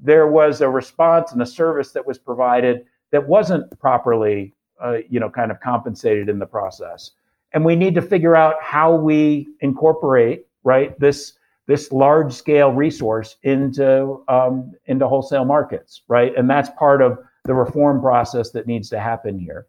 there 0.00 0.26
was 0.26 0.62
a 0.62 0.68
response 0.68 1.32
and 1.32 1.42
a 1.42 1.46
service 1.46 1.92
that 1.92 2.04
was 2.04 2.18
provided 2.18 2.86
that 3.10 3.28
wasn't 3.28 3.78
properly, 3.78 4.54
uh, 4.82 4.96
you 5.08 5.20
know, 5.20 5.28
kind 5.28 5.50
of 5.50 5.60
compensated 5.60 6.30
in 6.30 6.38
the 6.38 6.46
process. 6.46 7.10
And 7.54 7.64
we 7.64 7.76
need 7.76 7.94
to 7.94 8.02
figure 8.02 8.34
out 8.34 8.56
how 8.62 8.94
we 8.94 9.48
incorporate, 9.60 10.46
right, 10.64 10.98
this 10.98 11.34
this 11.68 11.92
large 11.92 12.32
scale 12.32 12.72
resource 12.72 13.36
into 13.42 14.22
um, 14.28 14.72
into 14.86 15.06
wholesale 15.06 15.44
markets, 15.44 16.02
right? 16.08 16.36
And 16.36 16.48
that's 16.48 16.70
part 16.78 17.02
of 17.02 17.18
the 17.44 17.54
reform 17.54 18.00
process 18.00 18.50
that 18.50 18.66
needs 18.66 18.88
to 18.90 19.00
happen 19.00 19.38
here. 19.38 19.66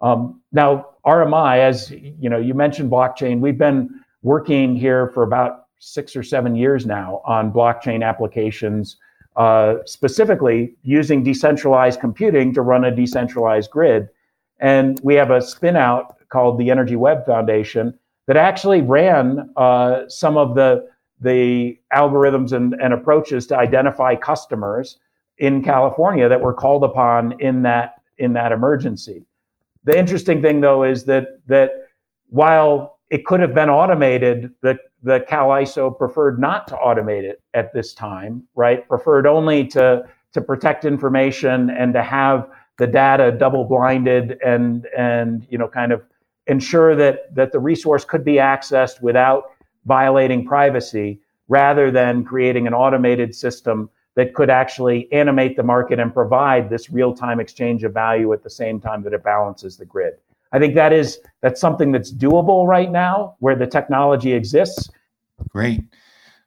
Um, 0.00 0.40
now, 0.52 0.90
RMI, 1.06 1.58
as 1.58 1.90
you 1.90 2.28
know, 2.30 2.38
you 2.38 2.54
mentioned 2.54 2.90
blockchain. 2.90 3.40
We've 3.40 3.58
been 3.58 4.00
working 4.22 4.76
here 4.76 5.08
for 5.08 5.22
about 5.22 5.66
six 5.78 6.14
or 6.14 6.22
seven 6.22 6.54
years 6.54 6.86
now 6.86 7.22
on 7.24 7.52
blockchain 7.52 8.06
applications, 8.06 8.96
uh, 9.36 9.76
specifically 9.86 10.74
using 10.82 11.22
decentralized 11.22 12.00
computing 12.00 12.52
to 12.54 12.62
run 12.62 12.84
a 12.84 12.94
decentralized 12.94 13.70
grid. 13.70 14.08
And 14.58 15.00
we 15.02 15.14
have 15.14 15.30
a 15.30 15.38
spinout 15.38 16.14
called 16.30 16.58
the 16.58 16.70
Energy 16.70 16.96
Web 16.96 17.26
Foundation 17.26 17.98
that 18.26 18.36
actually 18.36 18.80
ran 18.80 19.50
uh, 19.56 20.08
some 20.08 20.36
of 20.36 20.54
the 20.54 20.88
the 21.20 21.78
algorithms 21.92 22.52
and, 22.52 22.74
and 22.80 22.94
approaches 22.94 23.46
to 23.46 23.56
identify 23.56 24.14
customers 24.16 24.98
in 25.38 25.62
California 25.62 26.28
that 26.28 26.40
were 26.40 26.54
called 26.54 26.84
upon 26.84 27.38
in 27.40 27.62
that 27.62 28.02
in 28.18 28.32
that 28.34 28.52
emergency. 28.52 29.24
The 29.84 29.98
interesting 29.98 30.42
thing, 30.42 30.60
though, 30.60 30.84
is 30.84 31.04
that 31.04 31.40
that 31.46 31.70
while 32.28 32.98
it 33.10 33.26
could 33.26 33.40
have 33.40 33.54
been 33.54 33.68
automated, 33.68 34.52
the 34.62 34.78
the 35.02 35.20
CAISO 35.20 35.96
preferred 35.96 36.38
not 36.38 36.68
to 36.68 36.74
automate 36.76 37.22
it 37.22 37.42
at 37.54 37.72
this 37.72 37.94
time, 37.94 38.44
right? 38.54 38.86
Preferred 38.86 39.26
only 39.26 39.66
to 39.68 40.04
to 40.32 40.40
protect 40.40 40.84
information 40.84 41.70
and 41.70 41.92
to 41.94 42.02
have 42.02 42.48
the 42.78 42.86
data 42.86 43.32
double 43.32 43.64
blinded 43.64 44.38
and 44.44 44.86
and 44.96 45.46
you 45.50 45.58
know 45.58 45.68
kind 45.68 45.92
of 45.92 46.02
ensure 46.50 46.96
that 46.96 47.34
that 47.34 47.52
the 47.52 47.60
resource 47.60 48.04
could 48.04 48.24
be 48.24 48.34
accessed 48.34 49.00
without 49.00 49.52
violating 49.86 50.44
privacy 50.44 51.20
rather 51.48 51.90
than 51.90 52.24
creating 52.24 52.66
an 52.66 52.74
automated 52.74 53.34
system 53.34 53.88
that 54.16 54.34
could 54.34 54.50
actually 54.50 55.10
animate 55.12 55.56
the 55.56 55.62
market 55.62 55.98
and 55.98 56.12
provide 56.12 56.68
this 56.68 56.90
real-time 56.90 57.40
exchange 57.40 57.84
of 57.84 57.94
value 57.94 58.32
at 58.32 58.42
the 58.42 58.50
same 58.50 58.80
time 58.80 59.02
that 59.02 59.12
it 59.12 59.22
balances 59.22 59.76
the 59.76 59.84
grid. 59.84 60.14
I 60.52 60.58
think 60.58 60.74
that 60.74 60.92
is 60.92 61.20
that's 61.40 61.60
something 61.60 61.92
that's 61.92 62.12
doable 62.12 62.66
right 62.66 62.90
now 62.90 63.36
where 63.38 63.54
the 63.54 63.66
technology 63.66 64.32
exists. 64.32 64.90
Great. 65.48 65.80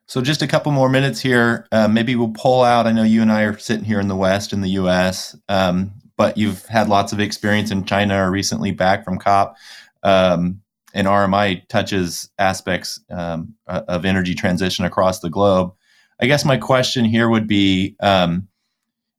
So 0.08 0.22
just 0.22 0.42
a 0.42 0.48
couple 0.48 0.74
more 0.74 0.90
minutes 0.90 1.22
here. 1.22 1.66
Uh, 1.72 1.88
maybe 1.88 2.16
we'll 2.18 2.34
pull 2.34 2.62
out. 2.62 2.86
I 2.86 2.92
know 2.92 3.04
you 3.04 3.22
and 3.22 3.32
I 3.32 3.44
are 3.44 3.58
sitting 3.58 3.86
here 3.86 4.02
in 4.02 4.10
the 4.10 4.16
West 4.18 4.52
in 4.52 4.60
the 4.60 4.70
U.S., 4.72 5.36
um, 5.48 5.94
but 6.18 6.38
you've 6.38 6.66
had 6.66 6.90
lots 6.90 7.14
of 7.14 7.20
experience 7.20 7.72
in 7.72 7.86
China 7.86 8.24
or 8.24 8.30
recently 8.30 8.72
back 8.72 9.04
from 9.04 9.18
COP. 9.18 9.56
Um, 10.04 10.62
and 10.94 11.08
RMI 11.08 11.68
touches 11.70 12.30
aspects 12.38 13.00
um, 13.10 13.56
of 13.68 14.06
energy 14.06 14.36
transition 14.36 14.86
across 14.86 15.20
the 15.20 15.30
globe. 15.30 15.74
I 16.22 16.28
guess 16.28 16.46
my 16.46 16.58
question 16.58 17.04
here 17.04 17.30
would 17.30 17.48
be 17.48 17.96
um, 18.00 18.48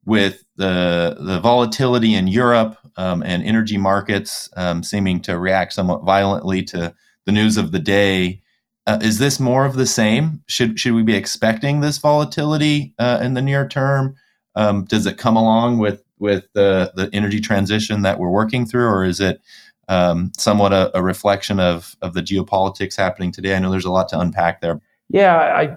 with 0.07 0.45
the 0.57 1.17
the 1.19 1.41
volatility 1.41 2.15
in 2.15 2.29
Europe 2.29 2.79
um, 2.97 3.23
and 3.23 3.43
energy 3.43 3.77
markets 3.77 4.49
um, 4.57 4.83
seeming 4.83 5.21
to 5.23 5.39
react 5.39 5.73
somewhat 5.73 6.05
violently 6.05 6.63
to 6.63 6.95
the 7.27 7.33
news 7.33 7.57
of 7.57 7.73
the 7.73 7.79
day. 7.79 8.41
Uh, 8.87 8.99
is 9.03 9.19
this 9.19 9.41
more 9.41 9.65
of 9.65 9.75
the 9.75 9.87
same? 9.87 10.43
Should 10.47 10.79
should 10.79 10.95
we 10.95 11.03
be 11.03 11.17
expecting 11.17 11.81
this 11.81 11.99
volatility 11.99 12.95
uh, 12.99 13.21
in 13.23 13.35
the 13.35 13.43
near 13.43 13.67
term? 13.67 14.15
Um, 14.55 14.85
does 14.85 15.07
it 15.07 15.19
come 15.19 15.37
along 15.37 15.79
with 15.79 16.05
with 16.19 16.47
the 16.53 16.93
the 16.95 17.11
energy 17.13 17.41
transition 17.41 18.03
that 18.03 18.19
we're 18.19 18.31
working 18.31 18.67
through, 18.67 18.87
or 18.87 19.05
is 19.05 19.21
it 19.21 19.41
um, 19.89 20.33
somewhat 20.37 20.73
a, 20.73 20.97
a, 20.97 21.03
reflection 21.03 21.61
of 21.61 21.97
of 22.03 22.15
the 22.15 22.23
geopolitics 22.23 22.97
happening 22.97 23.33
today? 23.33 23.55
I 23.55 23.59
know 23.59 23.71
there's 23.71 23.85
a 23.85 23.93
lot 23.93 24.09
to 24.11 24.19
unpack 24.19 24.61
there. 24.61 24.81
Yeah, 25.11 25.37
I 25.37 25.77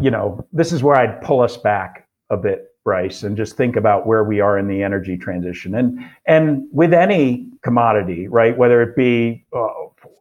you 0.00 0.10
know 0.10 0.46
this 0.52 0.72
is 0.72 0.82
where 0.82 0.96
I'd 0.96 1.20
pull 1.22 1.40
us 1.40 1.56
back 1.56 2.08
a 2.30 2.36
bit 2.36 2.74
Bryce, 2.84 3.22
and 3.22 3.34
just 3.34 3.56
think 3.56 3.76
about 3.76 4.06
where 4.06 4.22
we 4.22 4.40
are 4.40 4.58
in 4.58 4.68
the 4.68 4.82
energy 4.82 5.16
transition. 5.16 5.74
And 5.74 6.04
and 6.26 6.68
with 6.70 6.92
any 6.92 7.48
commodity, 7.62 8.28
right, 8.28 8.56
whether 8.56 8.82
it 8.82 8.94
be 8.94 9.44
uh, 9.56 9.68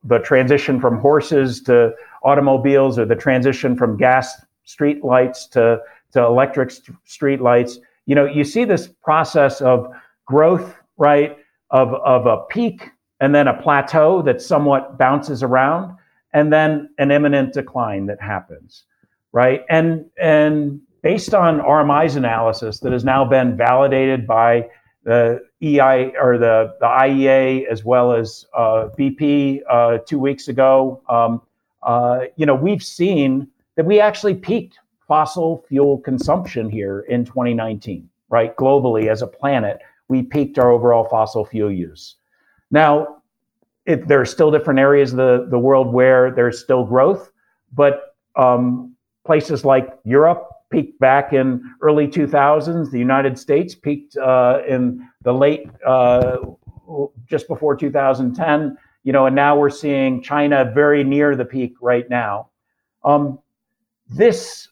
the 0.06 0.19
transition 0.19 0.80
from 0.80 0.98
horses 0.98 1.62
to 1.63 1.93
automobiles 2.24 2.98
or 2.98 3.06
the 3.06 3.17
transition 3.17 3.76
from 3.76 3.98
gas 3.98 4.41
street 4.63 5.04
lights 5.04 5.46
to 5.48 5.80
to 6.13 6.24
electric 6.24 6.72
st- 6.72 6.98
street 7.04 7.41
lights, 7.41 7.80
you 8.06 8.15
know, 8.15 8.26
you 8.26 8.46
see 8.46 8.63
this 8.63 8.88
process 8.88 9.60
of 9.60 9.93
growth, 10.26 10.74
right, 10.98 11.38
of 11.72 11.93
of 11.96 12.26
a 12.26 12.38
peak 12.50 12.91
and 13.23 13.33
then 13.33 13.47
a 13.47 13.53
plateau 13.53 14.21
that 14.21 14.41
somewhat 14.41 14.97
bounces 14.97 15.43
around, 15.43 15.95
and 16.33 16.51
then 16.51 16.89
an 16.97 17.09
imminent 17.09 17.53
decline 17.53 18.05
that 18.07 18.21
happens, 18.21 18.83
right? 19.31 19.62
And 19.69 20.05
and 20.21 20.81
based 21.01 21.33
on 21.33 21.59
RMI's 21.62 22.17
analysis 22.17 22.79
that 22.81 22.91
has 22.91 23.05
now 23.05 23.23
been 23.23 23.55
validated 23.55 24.27
by 24.27 24.67
the 25.05 25.39
EI 25.62 26.12
or 26.19 26.38
the, 26.38 26.75
the 26.81 26.86
IEA 26.86 27.65
as 27.67 27.86
well 27.86 28.12
as 28.12 28.45
uh, 28.57 28.89
BP 28.99 29.62
uh, 29.69 29.99
two 29.99 30.19
weeks 30.19 30.49
ago, 30.49 31.01
um, 31.07 31.41
uh, 31.83 32.25
you 32.36 32.45
know, 32.45 32.55
we've 32.55 32.83
seen 32.83 33.47
that 33.75 33.86
we 33.86 34.01
actually 34.01 34.36
peaked 34.36 34.79
fossil 35.07 35.63
fuel 35.69 35.97
consumption 35.99 36.69
here 36.69 37.01
in 37.07 37.23
2019, 37.23 38.09
right? 38.27 38.53
Globally, 38.57 39.07
as 39.07 39.21
a 39.21 39.27
planet, 39.27 39.79
we 40.09 40.23
peaked 40.23 40.59
our 40.59 40.71
overall 40.71 41.05
fossil 41.05 41.45
fuel 41.45 41.71
use. 41.71 42.17
Now, 42.73 43.21
it, 43.86 44.07
there 44.07 44.19
are 44.19 44.25
still 44.25 44.49
different 44.49 44.79
areas 44.79 45.12
of 45.12 45.17
the, 45.17 45.47
the 45.51 45.59
world 45.59 45.93
where 45.93 46.31
there's 46.31 46.59
still 46.59 46.83
growth, 46.83 47.29
but 47.71 48.15
um, 48.36 48.95
places 49.25 49.63
like 49.63 49.89
Europe, 50.03 50.49
peaked 50.71 50.99
back 50.99 51.33
in 51.33 51.63
early 51.81 52.07
2000s. 52.07 52.89
The 52.89 52.97
United 52.97 53.38
States 53.38 53.75
peaked 53.75 54.17
uh, 54.17 54.62
in 54.67 55.07
the 55.21 55.31
late, 55.31 55.67
uh, 55.86 56.38
just 57.27 57.47
before 57.47 57.75
2010. 57.75 58.75
You 59.03 59.13
know, 59.13 59.27
and 59.27 59.36
now 59.36 59.55
we're 59.55 59.69
seeing 59.69 60.23
China 60.23 60.71
very 60.73 61.03
near 61.03 61.36
the 61.36 61.45
peak 61.45 61.75
right 61.79 62.09
now. 62.09 62.49
Um, 63.03 63.38
this 64.09 64.69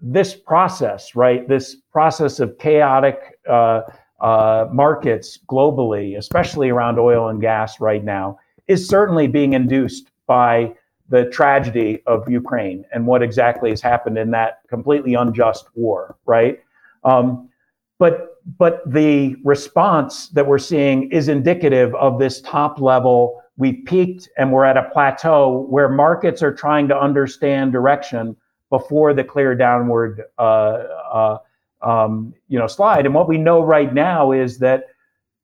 this 0.00 0.34
process, 0.34 1.16
right? 1.16 1.48
This 1.48 1.76
process 1.90 2.38
of 2.38 2.56
chaotic 2.58 3.18
uh, 3.48 3.82
uh, 4.22 4.68
markets 4.72 5.38
globally, 5.48 6.16
especially 6.16 6.70
around 6.70 6.98
oil 6.98 7.28
and 7.28 7.40
gas 7.40 7.80
right 7.80 8.04
now, 8.04 8.38
is 8.68 8.88
certainly 8.88 9.26
being 9.26 9.52
induced 9.52 10.10
by 10.26 10.72
the 11.08 11.26
tragedy 11.26 12.02
of 12.06 12.28
Ukraine 12.30 12.84
and 12.94 13.06
what 13.06 13.22
exactly 13.22 13.70
has 13.70 13.82
happened 13.82 14.16
in 14.16 14.30
that 14.30 14.60
completely 14.68 15.14
unjust 15.14 15.66
war, 15.74 16.16
right? 16.24 16.60
Um, 17.04 17.50
but 17.98 18.28
but 18.58 18.82
the 18.90 19.36
response 19.44 20.28
that 20.30 20.46
we're 20.46 20.58
seeing 20.58 21.10
is 21.12 21.28
indicative 21.28 21.94
of 21.96 22.18
this 22.18 22.40
top 22.40 22.80
level. 22.80 23.42
We've 23.56 23.84
peaked 23.84 24.28
and 24.36 24.52
we're 24.52 24.64
at 24.64 24.76
a 24.76 24.88
plateau 24.90 25.66
where 25.68 25.88
markets 25.88 26.42
are 26.42 26.52
trying 26.52 26.88
to 26.88 26.98
understand 26.98 27.72
direction 27.72 28.36
before 28.70 29.14
the 29.14 29.22
clear 29.22 29.54
downward, 29.54 30.22
uh, 30.38 30.42
uh, 30.42 31.38
um, 31.82 32.34
you 32.48 32.58
know, 32.58 32.66
slide. 32.66 33.06
And 33.06 33.14
what 33.14 33.28
we 33.28 33.38
know 33.38 33.62
right 33.62 33.92
now 33.92 34.32
is 34.32 34.58
that 34.58 34.84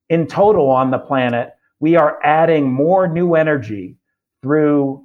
in 0.08 0.26
total 0.26 0.68
on 0.70 0.90
the 0.90 0.98
planet, 0.98 1.54
we 1.80 1.96
are 1.96 2.18
adding 2.24 2.72
more 2.72 3.06
new 3.06 3.34
energy 3.34 3.96
through 4.42 5.04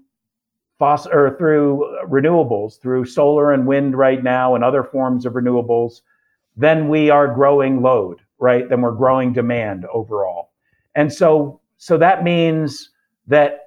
fossil 0.80 1.12
or 1.14 1.38
through 1.38 1.98
renewables, 2.08 2.80
through 2.80 3.06
solar 3.06 3.54
and 3.54 3.68
wind 3.68 3.98
right 3.98 4.24
now 4.24 4.56
and 4.56 4.64
other 4.64 4.84
forms 4.84 5.26
of 5.26 5.34
renewables, 5.34 6.02
then 6.58 6.90
we 6.90 7.10
are 7.10 7.34
growing 7.34 7.82
load, 7.82 8.20
right? 8.40 8.68
Then 8.70 8.82
we're 8.82 8.92
growing 8.92 9.34
demand 9.34 9.86
overall. 9.94 10.52
And 10.96 11.12
so 11.12 11.62
so 11.78 11.98
that 11.98 12.24
means 12.24 12.90
that 13.28 13.60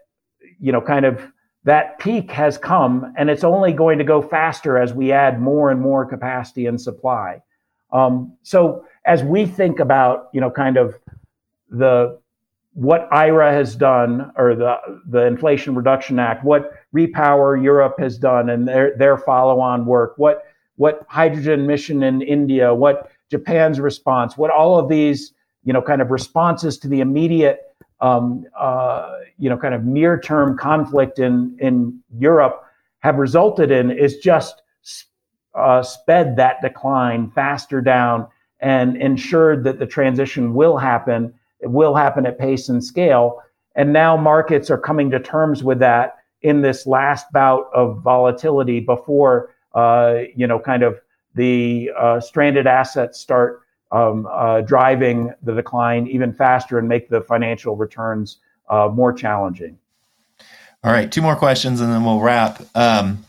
you 0.60 0.72
know 0.72 0.80
kind 0.80 1.04
of 1.04 1.20
that 1.64 1.98
peak 1.98 2.30
has 2.30 2.56
come 2.58 3.12
and 3.16 3.28
it's 3.28 3.44
only 3.44 3.72
going 3.72 3.98
to 3.98 4.04
go 4.04 4.22
faster 4.22 4.78
as 4.78 4.94
we 4.94 5.10
add 5.10 5.40
more 5.40 5.70
and 5.70 5.80
more 5.80 6.06
capacity 6.06 6.66
and 6.66 6.80
supply. 6.80 7.42
Um, 7.96 8.36
so 8.42 8.84
as 9.06 9.22
we 9.22 9.46
think 9.46 9.80
about 9.80 10.28
you 10.32 10.40
know 10.40 10.50
kind 10.50 10.76
of 10.76 10.98
the 11.70 12.18
what 12.74 13.08
IRA 13.10 13.52
has 13.52 13.74
done, 13.74 14.30
or 14.36 14.54
the 14.54 14.76
the 15.08 15.24
Inflation 15.24 15.74
Reduction 15.74 16.18
Act, 16.18 16.44
what 16.44 16.72
Repower 16.94 17.62
Europe 17.62 17.94
has 17.98 18.18
done, 18.18 18.50
and 18.50 18.68
their 18.68 18.94
their 18.98 19.16
follow-on 19.16 19.86
work, 19.86 20.12
what 20.18 20.42
what 20.76 21.06
hydrogen 21.08 21.66
mission 21.66 22.02
in 22.02 22.20
India, 22.20 22.74
what 22.74 23.10
Japan's 23.30 23.80
response, 23.80 24.36
what 24.36 24.50
all 24.50 24.78
of 24.78 24.90
these 24.90 25.32
you 25.64 25.72
know 25.72 25.80
kind 25.80 26.02
of 26.02 26.10
responses 26.10 26.76
to 26.78 26.88
the 26.88 27.00
immediate 27.00 27.60
um, 28.02 28.44
uh, 28.58 29.10
you 29.38 29.48
know 29.48 29.56
kind 29.56 29.72
of 29.72 29.84
near-term 29.84 30.58
conflict 30.58 31.18
in 31.18 31.56
in 31.60 31.98
Europe 32.18 32.62
have 32.98 33.16
resulted 33.16 33.70
in 33.70 33.90
is 33.90 34.18
just 34.18 34.62
uh, 35.56 35.82
sped 35.82 36.36
that 36.36 36.60
decline 36.62 37.30
faster 37.30 37.80
down 37.80 38.26
and 38.60 38.96
ensured 38.96 39.64
that 39.64 39.78
the 39.78 39.86
transition 39.86 40.54
will 40.54 40.76
happen 40.76 41.32
it 41.60 41.70
will 41.70 41.94
happen 41.94 42.26
at 42.26 42.38
pace 42.38 42.68
and 42.68 42.82
scale. 42.82 43.42
And 43.74 43.92
now 43.92 44.16
markets 44.16 44.70
are 44.70 44.78
coming 44.78 45.10
to 45.10 45.20
terms 45.20 45.62
with 45.62 45.78
that 45.80 46.16
in 46.42 46.62
this 46.62 46.86
last 46.86 47.30
bout 47.32 47.68
of 47.74 48.02
volatility 48.02 48.80
before, 48.80 49.54
uh, 49.74 50.20
you 50.34 50.46
know, 50.46 50.58
kind 50.58 50.82
of 50.82 51.00
the 51.34 51.90
uh, 51.98 52.20
stranded 52.20 52.66
assets 52.66 53.18
start 53.18 53.62
um, 53.92 54.26
uh, 54.30 54.62
driving 54.62 55.32
the 55.42 55.54
decline 55.54 56.06
even 56.06 56.32
faster 56.32 56.78
and 56.78 56.88
make 56.88 57.08
the 57.08 57.20
financial 57.20 57.76
returns 57.76 58.38
uh, 58.68 58.88
more 58.92 59.12
challenging. 59.12 59.78
All 60.82 60.92
right, 60.92 61.10
two 61.10 61.22
more 61.22 61.36
questions 61.36 61.80
and 61.80 61.92
then 61.92 62.04
we'll 62.04 62.20
wrap. 62.20 62.62
Um, 62.74 63.25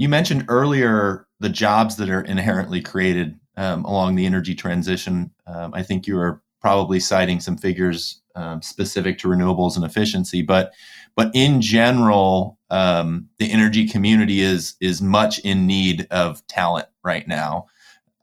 you 0.00 0.08
mentioned 0.08 0.46
earlier 0.48 1.26
the 1.40 1.50
jobs 1.50 1.96
that 1.96 2.08
are 2.08 2.22
inherently 2.22 2.80
created 2.80 3.38
um, 3.58 3.84
along 3.84 4.14
the 4.14 4.24
energy 4.24 4.54
transition. 4.54 5.30
Um, 5.46 5.74
I 5.74 5.82
think 5.82 6.06
you 6.06 6.16
were 6.16 6.40
probably 6.62 6.98
citing 6.98 7.38
some 7.38 7.58
figures 7.58 8.22
um, 8.34 8.62
specific 8.62 9.18
to 9.18 9.28
renewables 9.28 9.76
and 9.76 9.84
efficiency, 9.84 10.40
but 10.40 10.72
but 11.16 11.30
in 11.34 11.60
general, 11.60 12.58
um, 12.70 13.28
the 13.36 13.52
energy 13.52 13.86
community 13.86 14.40
is 14.40 14.74
is 14.80 15.02
much 15.02 15.38
in 15.40 15.66
need 15.66 16.06
of 16.10 16.46
talent 16.46 16.88
right 17.04 17.28
now. 17.28 17.66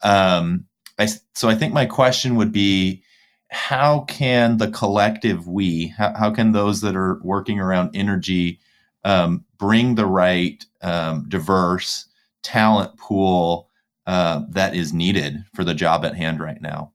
Um, 0.02 0.64
I, 0.98 1.06
so 1.36 1.48
I 1.48 1.54
think 1.54 1.72
my 1.72 1.86
question 1.86 2.34
would 2.34 2.50
be, 2.50 3.04
how 3.52 4.00
can 4.00 4.56
the 4.56 4.70
collective 4.72 5.46
we, 5.46 5.94
how, 5.96 6.12
how 6.16 6.30
can 6.32 6.50
those 6.50 6.80
that 6.80 6.96
are 6.96 7.20
working 7.22 7.60
around 7.60 7.94
energy 7.94 8.58
um, 9.04 9.44
bring 9.58 9.94
the 9.94 10.06
right 10.06 10.64
um, 10.82 11.26
diverse 11.28 12.06
talent 12.42 12.96
pool 12.96 13.68
uh, 14.06 14.42
that 14.48 14.74
is 14.74 14.92
needed 14.92 15.44
for 15.54 15.64
the 15.64 15.74
job 15.74 16.04
at 16.04 16.14
hand 16.14 16.40
right 16.40 16.62
now? 16.62 16.92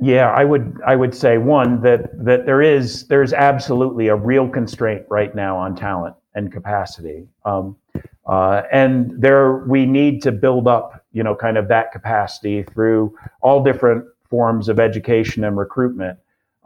Yeah, 0.00 0.30
I 0.30 0.44
would 0.44 0.80
I 0.86 0.94
would 0.94 1.14
say 1.14 1.38
one 1.38 1.82
that 1.82 2.24
that 2.24 2.46
there 2.46 2.62
is 2.62 3.06
there's 3.08 3.32
absolutely 3.32 4.06
a 4.08 4.14
real 4.14 4.48
constraint 4.48 5.04
right 5.08 5.34
now 5.34 5.56
on 5.56 5.74
talent 5.74 6.14
and 6.34 6.52
capacity, 6.52 7.26
um, 7.44 7.76
uh, 8.26 8.62
and 8.70 9.10
there 9.20 9.64
we 9.66 9.86
need 9.86 10.22
to 10.22 10.30
build 10.30 10.68
up 10.68 11.04
you 11.10 11.24
know 11.24 11.34
kind 11.34 11.56
of 11.56 11.66
that 11.68 11.90
capacity 11.90 12.62
through 12.62 13.16
all 13.40 13.62
different 13.64 14.04
forms 14.30 14.68
of 14.68 14.78
education 14.78 15.42
and 15.42 15.56
recruitment. 15.56 16.16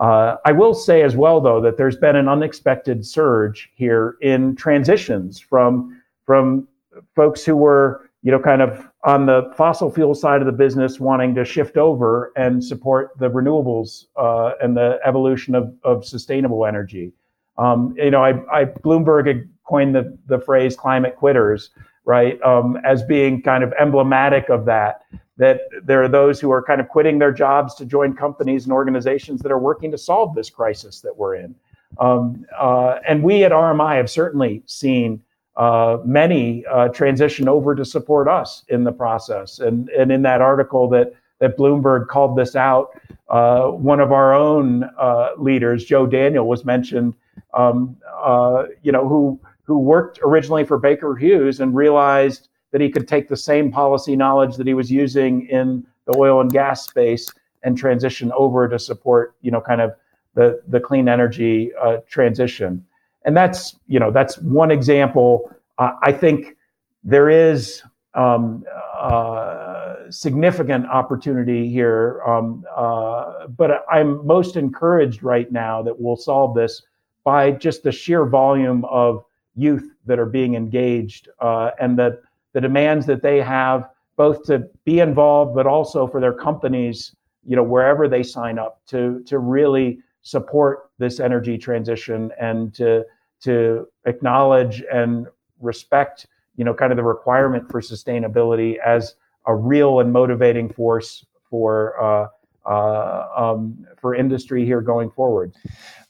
Uh, 0.02 0.36
I 0.44 0.50
will 0.50 0.74
say 0.74 1.02
as 1.02 1.14
well 1.14 1.40
though 1.40 1.60
that 1.60 1.76
there's 1.76 1.96
been 1.96 2.16
an 2.16 2.28
unexpected 2.28 3.06
surge 3.06 3.70
here 3.76 4.16
in 4.20 4.56
transitions 4.56 5.38
from 5.38 6.02
from 6.26 6.66
folks 7.14 7.44
who 7.44 7.54
were 7.54 8.10
you 8.22 8.32
know 8.32 8.40
kind 8.40 8.62
of 8.62 8.88
on 9.04 9.26
the 9.26 9.52
fossil 9.56 9.92
fuel 9.92 10.16
side 10.16 10.40
of 10.40 10.46
the 10.46 10.52
business 10.52 10.98
wanting 10.98 11.36
to 11.36 11.44
shift 11.44 11.76
over 11.76 12.32
and 12.34 12.64
support 12.64 13.10
the 13.20 13.30
renewables 13.30 14.06
uh, 14.16 14.54
and 14.60 14.76
the 14.76 14.98
evolution 15.04 15.54
of, 15.54 15.72
of 15.84 16.04
sustainable 16.04 16.66
energy. 16.66 17.12
Um, 17.56 17.94
you 17.96 18.10
know, 18.10 18.24
I, 18.24 18.30
I 18.52 18.64
Bloomberg 18.64 19.48
coined 19.68 19.94
the, 19.94 20.18
the 20.26 20.40
phrase 20.40 20.74
climate 20.74 21.16
quitters, 21.16 21.70
right, 22.04 22.42
um, 22.42 22.76
as 22.84 23.04
being 23.04 23.40
kind 23.42 23.62
of 23.62 23.72
emblematic 23.80 24.48
of 24.48 24.64
that. 24.64 25.02
That 25.42 25.62
there 25.82 26.00
are 26.04 26.08
those 26.08 26.38
who 26.40 26.52
are 26.52 26.62
kind 26.62 26.80
of 26.80 26.88
quitting 26.88 27.18
their 27.18 27.32
jobs 27.32 27.74
to 27.74 27.84
join 27.84 28.14
companies 28.14 28.62
and 28.62 28.72
organizations 28.72 29.40
that 29.42 29.50
are 29.50 29.58
working 29.58 29.90
to 29.90 29.98
solve 29.98 30.36
this 30.36 30.48
crisis 30.48 31.00
that 31.00 31.16
we're 31.16 31.34
in. 31.34 31.52
Um, 31.98 32.46
uh, 32.56 33.00
and 33.08 33.24
we 33.24 33.42
at 33.42 33.50
RMI 33.50 33.96
have 33.96 34.08
certainly 34.08 34.62
seen 34.66 35.20
uh, 35.56 35.98
many 36.04 36.64
uh, 36.66 36.88
transition 36.90 37.48
over 37.48 37.74
to 37.74 37.84
support 37.84 38.28
us 38.28 38.62
in 38.68 38.84
the 38.84 38.92
process. 38.92 39.58
And, 39.58 39.88
and 39.88 40.12
in 40.12 40.22
that 40.22 40.40
article 40.40 40.88
that, 40.90 41.12
that 41.40 41.58
Bloomberg 41.58 42.06
called 42.06 42.38
this 42.38 42.54
out, 42.54 42.90
uh, 43.28 43.66
one 43.66 43.98
of 43.98 44.12
our 44.12 44.32
own 44.32 44.84
uh, 44.96 45.30
leaders, 45.38 45.84
Joe 45.84 46.06
Daniel, 46.06 46.46
was 46.46 46.64
mentioned, 46.64 47.14
um, 47.52 47.96
uh, 48.22 48.66
you 48.82 48.92
know, 48.92 49.08
who, 49.08 49.40
who 49.64 49.78
worked 49.78 50.20
originally 50.22 50.64
for 50.64 50.78
Baker 50.78 51.16
Hughes 51.16 51.58
and 51.58 51.74
realized 51.74 52.48
that 52.72 52.80
he 52.80 52.90
could 52.90 53.06
take 53.06 53.28
the 53.28 53.36
same 53.36 53.70
policy 53.70 54.16
knowledge 54.16 54.56
that 54.56 54.66
he 54.66 54.74
was 54.74 54.90
using 54.90 55.46
in 55.48 55.86
the 56.06 56.16
oil 56.16 56.40
and 56.40 56.50
gas 56.50 56.86
space 56.86 57.30
and 57.62 57.78
transition 57.78 58.32
over 58.34 58.68
to 58.68 58.78
support, 58.78 59.36
you 59.42 59.50
know, 59.50 59.60
kind 59.60 59.80
of 59.80 59.94
the, 60.34 60.60
the 60.68 60.80
clean 60.80 61.08
energy 61.08 61.70
uh, 61.80 61.98
transition. 62.08 62.84
And 63.24 63.36
that's, 63.36 63.76
you 63.86 64.00
know, 64.00 64.10
that's 64.10 64.38
one 64.38 64.70
example. 64.70 65.54
Uh, 65.78 65.92
I 66.02 66.12
think 66.12 66.56
there 67.04 67.28
is 67.30 67.82
um, 68.14 68.64
uh, 68.98 70.10
significant 70.10 70.86
opportunity 70.86 71.68
here, 71.70 72.20
um, 72.26 72.64
uh, 72.74 73.46
but 73.48 73.84
I'm 73.90 74.26
most 74.26 74.56
encouraged 74.56 75.22
right 75.22 75.50
now 75.52 75.82
that 75.82 75.98
we'll 75.98 76.16
solve 76.16 76.54
this 76.54 76.82
by 77.24 77.52
just 77.52 77.82
the 77.82 77.92
sheer 77.92 78.26
volume 78.26 78.84
of 78.86 79.24
youth 79.54 79.88
that 80.06 80.18
are 80.18 80.26
being 80.26 80.54
engaged 80.54 81.28
uh, 81.40 81.70
and 81.80 81.98
the, 81.98 82.20
the 82.52 82.60
demands 82.60 83.06
that 83.06 83.22
they 83.22 83.40
have 83.40 83.88
both 84.16 84.44
to 84.44 84.68
be 84.84 85.00
involved, 85.00 85.54
but 85.54 85.66
also 85.66 86.06
for 86.06 86.20
their 86.20 86.32
companies, 86.32 87.14
you 87.46 87.56
know, 87.56 87.62
wherever 87.62 88.08
they 88.08 88.22
sign 88.22 88.58
up 88.58 88.80
to, 88.86 89.22
to 89.26 89.38
really 89.38 89.98
support 90.22 90.90
this 90.98 91.18
energy 91.18 91.58
transition 91.58 92.30
and 92.40 92.74
to, 92.74 93.04
to 93.40 93.86
acknowledge 94.06 94.82
and 94.92 95.26
respect, 95.60 96.26
you 96.56 96.64
know, 96.64 96.74
kind 96.74 96.92
of 96.92 96.96
the 96.96 97.02
requirement 97.02 97.68
for 97.70 97.80
sustainability 97.80 98.76
as 98.78 99.14
a 99.46 99.54
real 99.54 100.00
and 100.00 100.12
motivating 100.12 100.68
force 100.68 101.24
for 101.48 102.00
uh, 102.00 102.28
uh, 102.64 103.26
um, 103.36 103.86
for 104.00 104.14
industry 104.14 104.64
here 104.64 104.80
going 104.80 105.10
forward. 105.10 105.52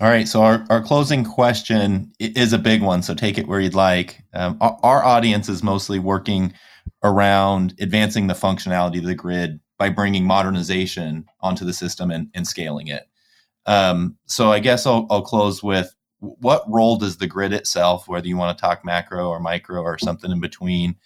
All 0.01 0.09
right. 0.09 0.29
So 0.29 0.43
our, 0.43 0.65
our 0.71 0.83
closing 0.83 1.25
question 1.25 2.13
is 2.19 2.53
a 2.53 2.59
big 2.59 2.83
one. 2.83 3.03
So 3.03 3.15
take 3.15 3.39
it 3.39 3.49
where 3.49 3.61
you'd 3.61 3.75
like. 3.75 4.23
Um, 4.35 4.59
our, 4.61 4.79
our, 4.83 5.05
audience 5.05 5.49
is 5.49 5.63
mostly 5.63 5.99
working 5.99 6.53
around 7.03 7.75
advancing 7.81 8.27
the 8.27 8.35
functionality 8.35 8.99
of 8.99 9.05
the 9.05 9.15
grid 9.15 9.61
by 9.79 9.89
bringing 9.89 10.27
modernization 10.27 11.25
onto 11.41 11.65
the 11.65 11.73
system 11.73 12.11
and, 12.11 12.29
and 12.35 12.47
scaling 12.47 12.89
it. 12.89 13.09
Um, 13.67 14.17
so 14.27 14.53
I 14.53 14.59
guess 14.59 14.87
I'll, 14.87 15.07
I'll 15.11 15.23
close 15.23 15.63
with 15.63 15.95
what 16.19 16.65
role 16.69 16.97
does 16.97 17.17
the 17.17 17.27
grid 17.27 17.53
itself, 17.53 18.09
whether 18.09 18.29
you 18.29 18.37
want 18.37 18.57
to 18.57 18.61
talk 18.61 18.85
macro 18.85 19.29
or 19.29 19.41
micro 19.41 19.81
or 19.81 19.99
something 19.99 20.31
in 20.31 20.41
between, 20.41 20.97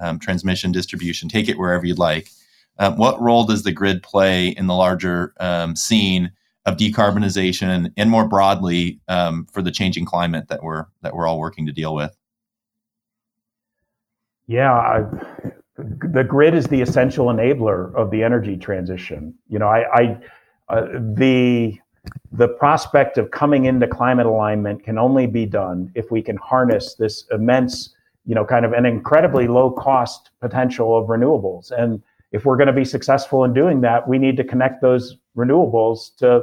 um, 0.00 0.18
transmission, 0.18 0.72
distribution, 0.72 1.28
take 1.28 1.48
it 1.48 1.58
wherever 1.58 1.84
you'd 1.84 1.98
like. 1.98 2.30
Um, 2.82 2.96
what 2.96 3.20
role 3.20 3.44
does 3.44 3.62
the 3.62 3.70
grid 3.70 4.02
play 4.02 4.48
in 4.48 4.66
the 4.66 4.74
larger 4.74 5.34
um, 5.38 5.76
scene 5.76 6.32
of 6.66 6.76
decarbonization 6.76 7.92
and 7.96 8.10
more 8.10 8.26
broadly 8.26 9.00
um, 9.06 9.46
for 9.52 9.62
the 9.62 9.70
changing 9.70 10.04
climate 10.04 10.48
that 10.48 10.64
we're 10.64 10.86
that 11.02 11.14
we're 11.14 11.28
all 11.28 11.38
working 11.38 11.64
to 11.66 11.72
deal 11.72 11.94
with? 11.94 12.16
Yeah, 14.48 14.72
I, 14.72 15.04
the 15.78 16.24
grid 16.24 16.54
is 16.54 16.66
the 16.66 16.80
essential 16.80 17.26
enabler 17.26 17.94
of 17.94 18.10
the 18.10 18.24
energy 18.24 18.56
transition. 18.56 19.32
You 19.48 19.60
know, 19.60 19.68
I, 19.68 19.84
I 19.94 20.18
uh, 20.68 20.86
the 21.14 21.78
the 22.32 22.48
prospect 22.48 23.16
of 23.16 23.30
coming 23.30 23.66
into 23.66 23.86
climate 23.86 24.26
alignment 24.26 24.82
can 24.82 24.98
only 24.98 25.28
be 25.28 25.46
done 25.46 25.92
if 25.94 26.10
we 26.10 26.20
can 26.20 26.36
harness 26.36 26.96
this 26.96 27.26
immense, 27.30 27.94
you 28.26 28.34
know, 28.34 28.44
kind 28.44 28.64
of 28.64 28.72
an 28.72 28.86
incredibly 28.86 29.46
low 29.46 29.70
cost 29.70 30.30
potential 30.40 30.98
of 30.98 31.06
renewables. 31.06 31.70
And 31.70 32.02
if 32.32 32.44
we're 32.44 32.56
going 32.56 32.66
to 32.66 32.72
be 32.72 32.84
successful 32.84 33.44
in 33.44 33.52
doing 33.52 33.80
that, 33.82 34.08
we 34.08 34.18
need 34.18 34.36
to 34.38 34.44
connect 34.44 34.82
those 34.82 35.16
renewables 35.36 36.16
to 36.16 36.42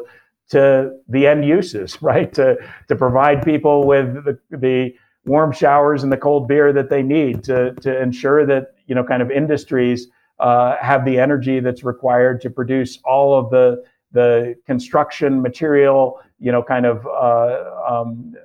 to 0.49 0.91
the 1.07 1.27
end 1.27 1.45
uses, 1.45 2.01
right? 2.01 2.31
To 2.33 2.57
to 2.87 2.95
provide 2.95 3.43
people 3.43 3.85
with 3.85 4.23
the, 4.25 4.39
the 4.51 4.95
warm 5.25 5.51
showers 5.51 6.03
and 6.03 6.11
the 6.11 6.17
cold 6.17 6.47
beer 6.47 6.71
that 6.73 6.89
they 6.89 7.03
need 7.03 7.43
to 7.45 7.73
to 7.75 8.01
ensure 8.01 8.45
that 8.45 8.73
you 8.87 8.95
know 8.95 9.03
kind 9.03 9.21
of 9.21 9.31
industries 9.31 10.07
uh, 10.39 10.77
have 10.77 11.03
the 11.05 11.19
energy 11.19 11.59
that's 11.59 11.83
required 11.83 12.41
to 12.41 12.49
produce 12.49 12.99
all 13.03 13.37
of 13.37 13.49
the 13.49 13.83
the 14.11 14.55
construction 14.65 15.41
material, 15.41 16.19
you 16.39 16.51
know, 16.51 16.63
kind 16.63 16.85
of 16.85 17.05
uh, 17.05 17.65
um, 17.87 18.35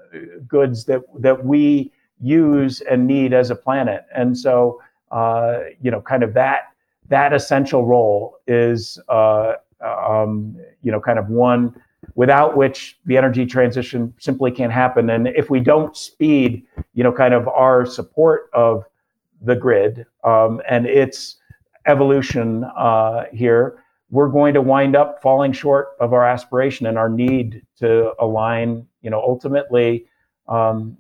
goods 0.46 0.85
that 0.85 1.02
that 1.18 1.44
we 1.44 1.92
use 2.20 2.80
and 2.83 3.07
need 3.07 3.33
as 3.33 3.50
a 3.50 3.57
planet. 3.57 4.04
And 4.14 4.37
so, 4.37 4.80
uh, 5.11 5.61
you 5.80 5.90
know, 5.90 6.00
kind 6.00 6.22
of 6.22 6.35
that 6.35 6.73
that 7.14 7.33
essential 7.33 7.87
role 7.87 8.38
is, 8.48 8.98
uh, 9.09 9.53
um, 9.81 10.57
you 10.83 10.90
know, 10.90 11.00
kind 11.00 11.18
of 11.18 11.29
one 11.29 11.74
without 12.16 12.57
which 12.57 12.98
the 13.07 13.16
energy 13.16 13.46
transition 13.46 14.12
simply 14.18 14.50
can't 14.50 14.72
happen. 14.72 15.09
And 15.11 15.29
if 15.29 15.48
we 15.48 15.61
don't 15.61 15.96
speed, 15.96 16.66
you 16.92 17.05
know, 17.05 17.12
kind 17.12 17.33
of 17.33 17.46
our 17.48 17.87
support 17.87 18.50
of 18.53 18.85
the 19.40 19.55
grid 19.55 20.07
um, 20.24 20.61
and 20.68 20.87
its 20.87 21.37
evolution 21.87 22.64
uh, 22.77 23.24
here 23.33 23.79
we're 24.11 24.29
going 24.29 24.55
to 24.55 24.62
wind 24.62 24.94
up 24.94 25.20
falling 25.20 25.53
short 25.53 25.88
of 25.98 26.12
our 26.12 26.24
aspiration 26.24 26.87
and 26.87 26.96
our 26.96 27.09
need 27.09 27.62
to 27.81 28.12
align, 28.20 28.87
you 29.03 29.11
know, 29.11 29.20
ultimately, 29.20 30.07
um, 30.46 30.96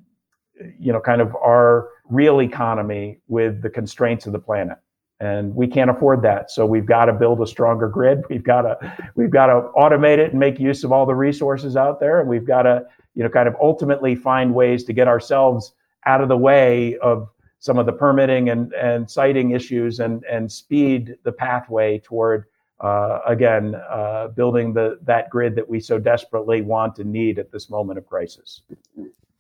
you 0.80 0.92
know, 0.92 1.00
kind 1.00 1.20
of 1.20 1.34
our 1.36 1.90
real 2.08 2.40
economy 2.40 3.18
with 3.28 3.62
the 3.62 3.70
constraints 3.70 4.26
of 4.26 4.32
the 4.32 4.38
planet. 4.38 4.78
And 5.20 5.54
we 5.54 5.66
can't 5.66 5.90
afford 5.90 6.22
that. 6.22 6.50
So 6.50 6.66
we've 6.66 6.86
got 6.86 7.06
to 7.06 7.12
build 7.12 7.40
a 7.40 7.46
stronger 7.46 7.88
grid. 7.88 8.24
We've 8.28 8.42
got 8.42 8.62
to, 8.62 9.10
we've 9.14 9.30
got 9.30 9.46
to 9.46 9.70
automate 9.76 10.18
it 10.18 10.32
and 10.32 10.40
make 10.40 10.58
use 10.58 10.84
of 10.84 10.92
all 10.92 11.06
the 11.06 11.14
resources 11.14 11.76
out 11.76 12.00
there. 12.00 12.20
And 12.20 12.28
we've 12.28 12.46
got 12.46 12.62
to, 12.62 12.84
you 13.14 13.22
know, 13.22 13.28
kind 13.28 13.48
of 13.48 13.54
ultimately 13.60 14.16
find 14.16 14.54
ways 14.54 14.84
to 14.84 14.92
get 14.92 15.06
ourselves 15.06 15.72
out 16.04 16.20
of 16.20 16.28
the 16.28 16.36
way 16.36 16.98
of 16.98 17.28
some 17.60 17.78
of 17.78 17.86
the 17.86 17.92
permitting 17.92 18.50
and, 18.50 18.72
and 18.74 19.10
siting 19.10 19.52
issues 19.52 20.00
and, 20.00 20.24
and 20.24 20.50
speed 20.50 21.16
the 21.22 21.32
pathway 21.32 21.98
toward 21.98 22.44
uh, 22.80 23.20
again, 23.26 23.74
uh, 23.88 24.28
building 24.28 24.74
the 24.74 24.98
that 25.02 25.30
grid 25.30 25.54
that 25.54 25.68
we 25.68 25.80
so 25.80 25.98
desperately 25.98 26.60
want 26.60 26.98
and 26.98 27.10
need 27.10 27.38
at 27.38 27.50
this 27.50 27.70
moment 27.70 27.98
of 27.98 28.06
crisis. 28.06 28.62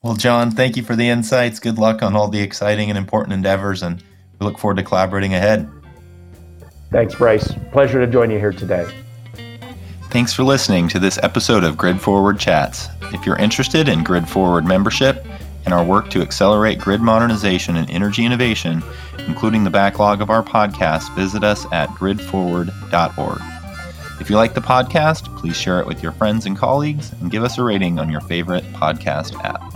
Well, 0.02 0.14
John, 0.14 0.50
thank 0.50 0.76
you 0.76 0.82
for 0.82 0.96
the 0.96 1.08
insights. 1.08 1.60
Good 1.60 1.78
luck 1.78 2.02
on 2.02 2.14
all 2.14 2.28
the 2.28 2.40
exciting 2.40 2.88
and 2.90 2.98
important 2.98 3.32
endeavors, 3.34 3.82
and 3.82 4.02
we 4.44 4.50
look 4.50 4.58
forward 4.58 4.76
to 4.76 4.82
collaborating 4.82 5.34
ahead. 5.34 5.68
Thanks, 6.90 7.14
Bryce. 7.14 7.52
Pleasure 7.72 8.04
to 8.04 8.10
join 8.10 8.30
you 8.30 8.38
here 8.38 8.52
today. 8.52 8.86
Thanks 10.10 10.32
for 10.32 10.44
listening 10.44 10.86
to 10.88 10.98
this 10.98 11.18
episode 11.22 11.64
of 11.64 11.76
Grid 11.76 12.00
Forward 12.00 12.38
Chats. 12.38 12.88
If 13.12 13.26
you're 13.26 13.36
interested 13.36 13.88
in 13.88 14.04
Grid 14.04 14.28
Forward 14.28 14.64
membership, 14.64 15.26
and 15.64 15.72
our 15.72 15.82
work 15.82 16.10
to 16.10 16.20
accelerate 16.20 16.78
grid 16.78 17.00
modernization 17.00 17.76
and 17.76 17.90
energy 17.90 18.24
innovation, 18.24 18.82
including 19.26 19.64
the 19.64 19.70
backlog 19.70 20.20
of 20.20 20.28
our 20.28 20.42
podcast, 20.42 21.14
visit 21.14 21.42
us 21.42 21.66
at 21.72 21.88
gridforward.org. 21.90 23.40
If 24.20 24.28
you 24.28 24.36
like 24.36 24.54
the 24.54 24.60
podcast, 24.60 25.34
please 25.38 25.56
share 25.56 25.80
it 25.80 25.86
with 25.86 26.02
your 26.02 26.12
friends 26.12 26.44
and 26.44 26.56
colleagues 26.56 27.12
and 27.20 27.30
give 27.30 27.42
us 27.42 27.56
a 27.56 27.64
rating 27.64 27.98
on 27.98 28.10
your 28.10 28.20
favorite 28.20 28.64
podcast 28.74 29.42
app. 29.42 29.73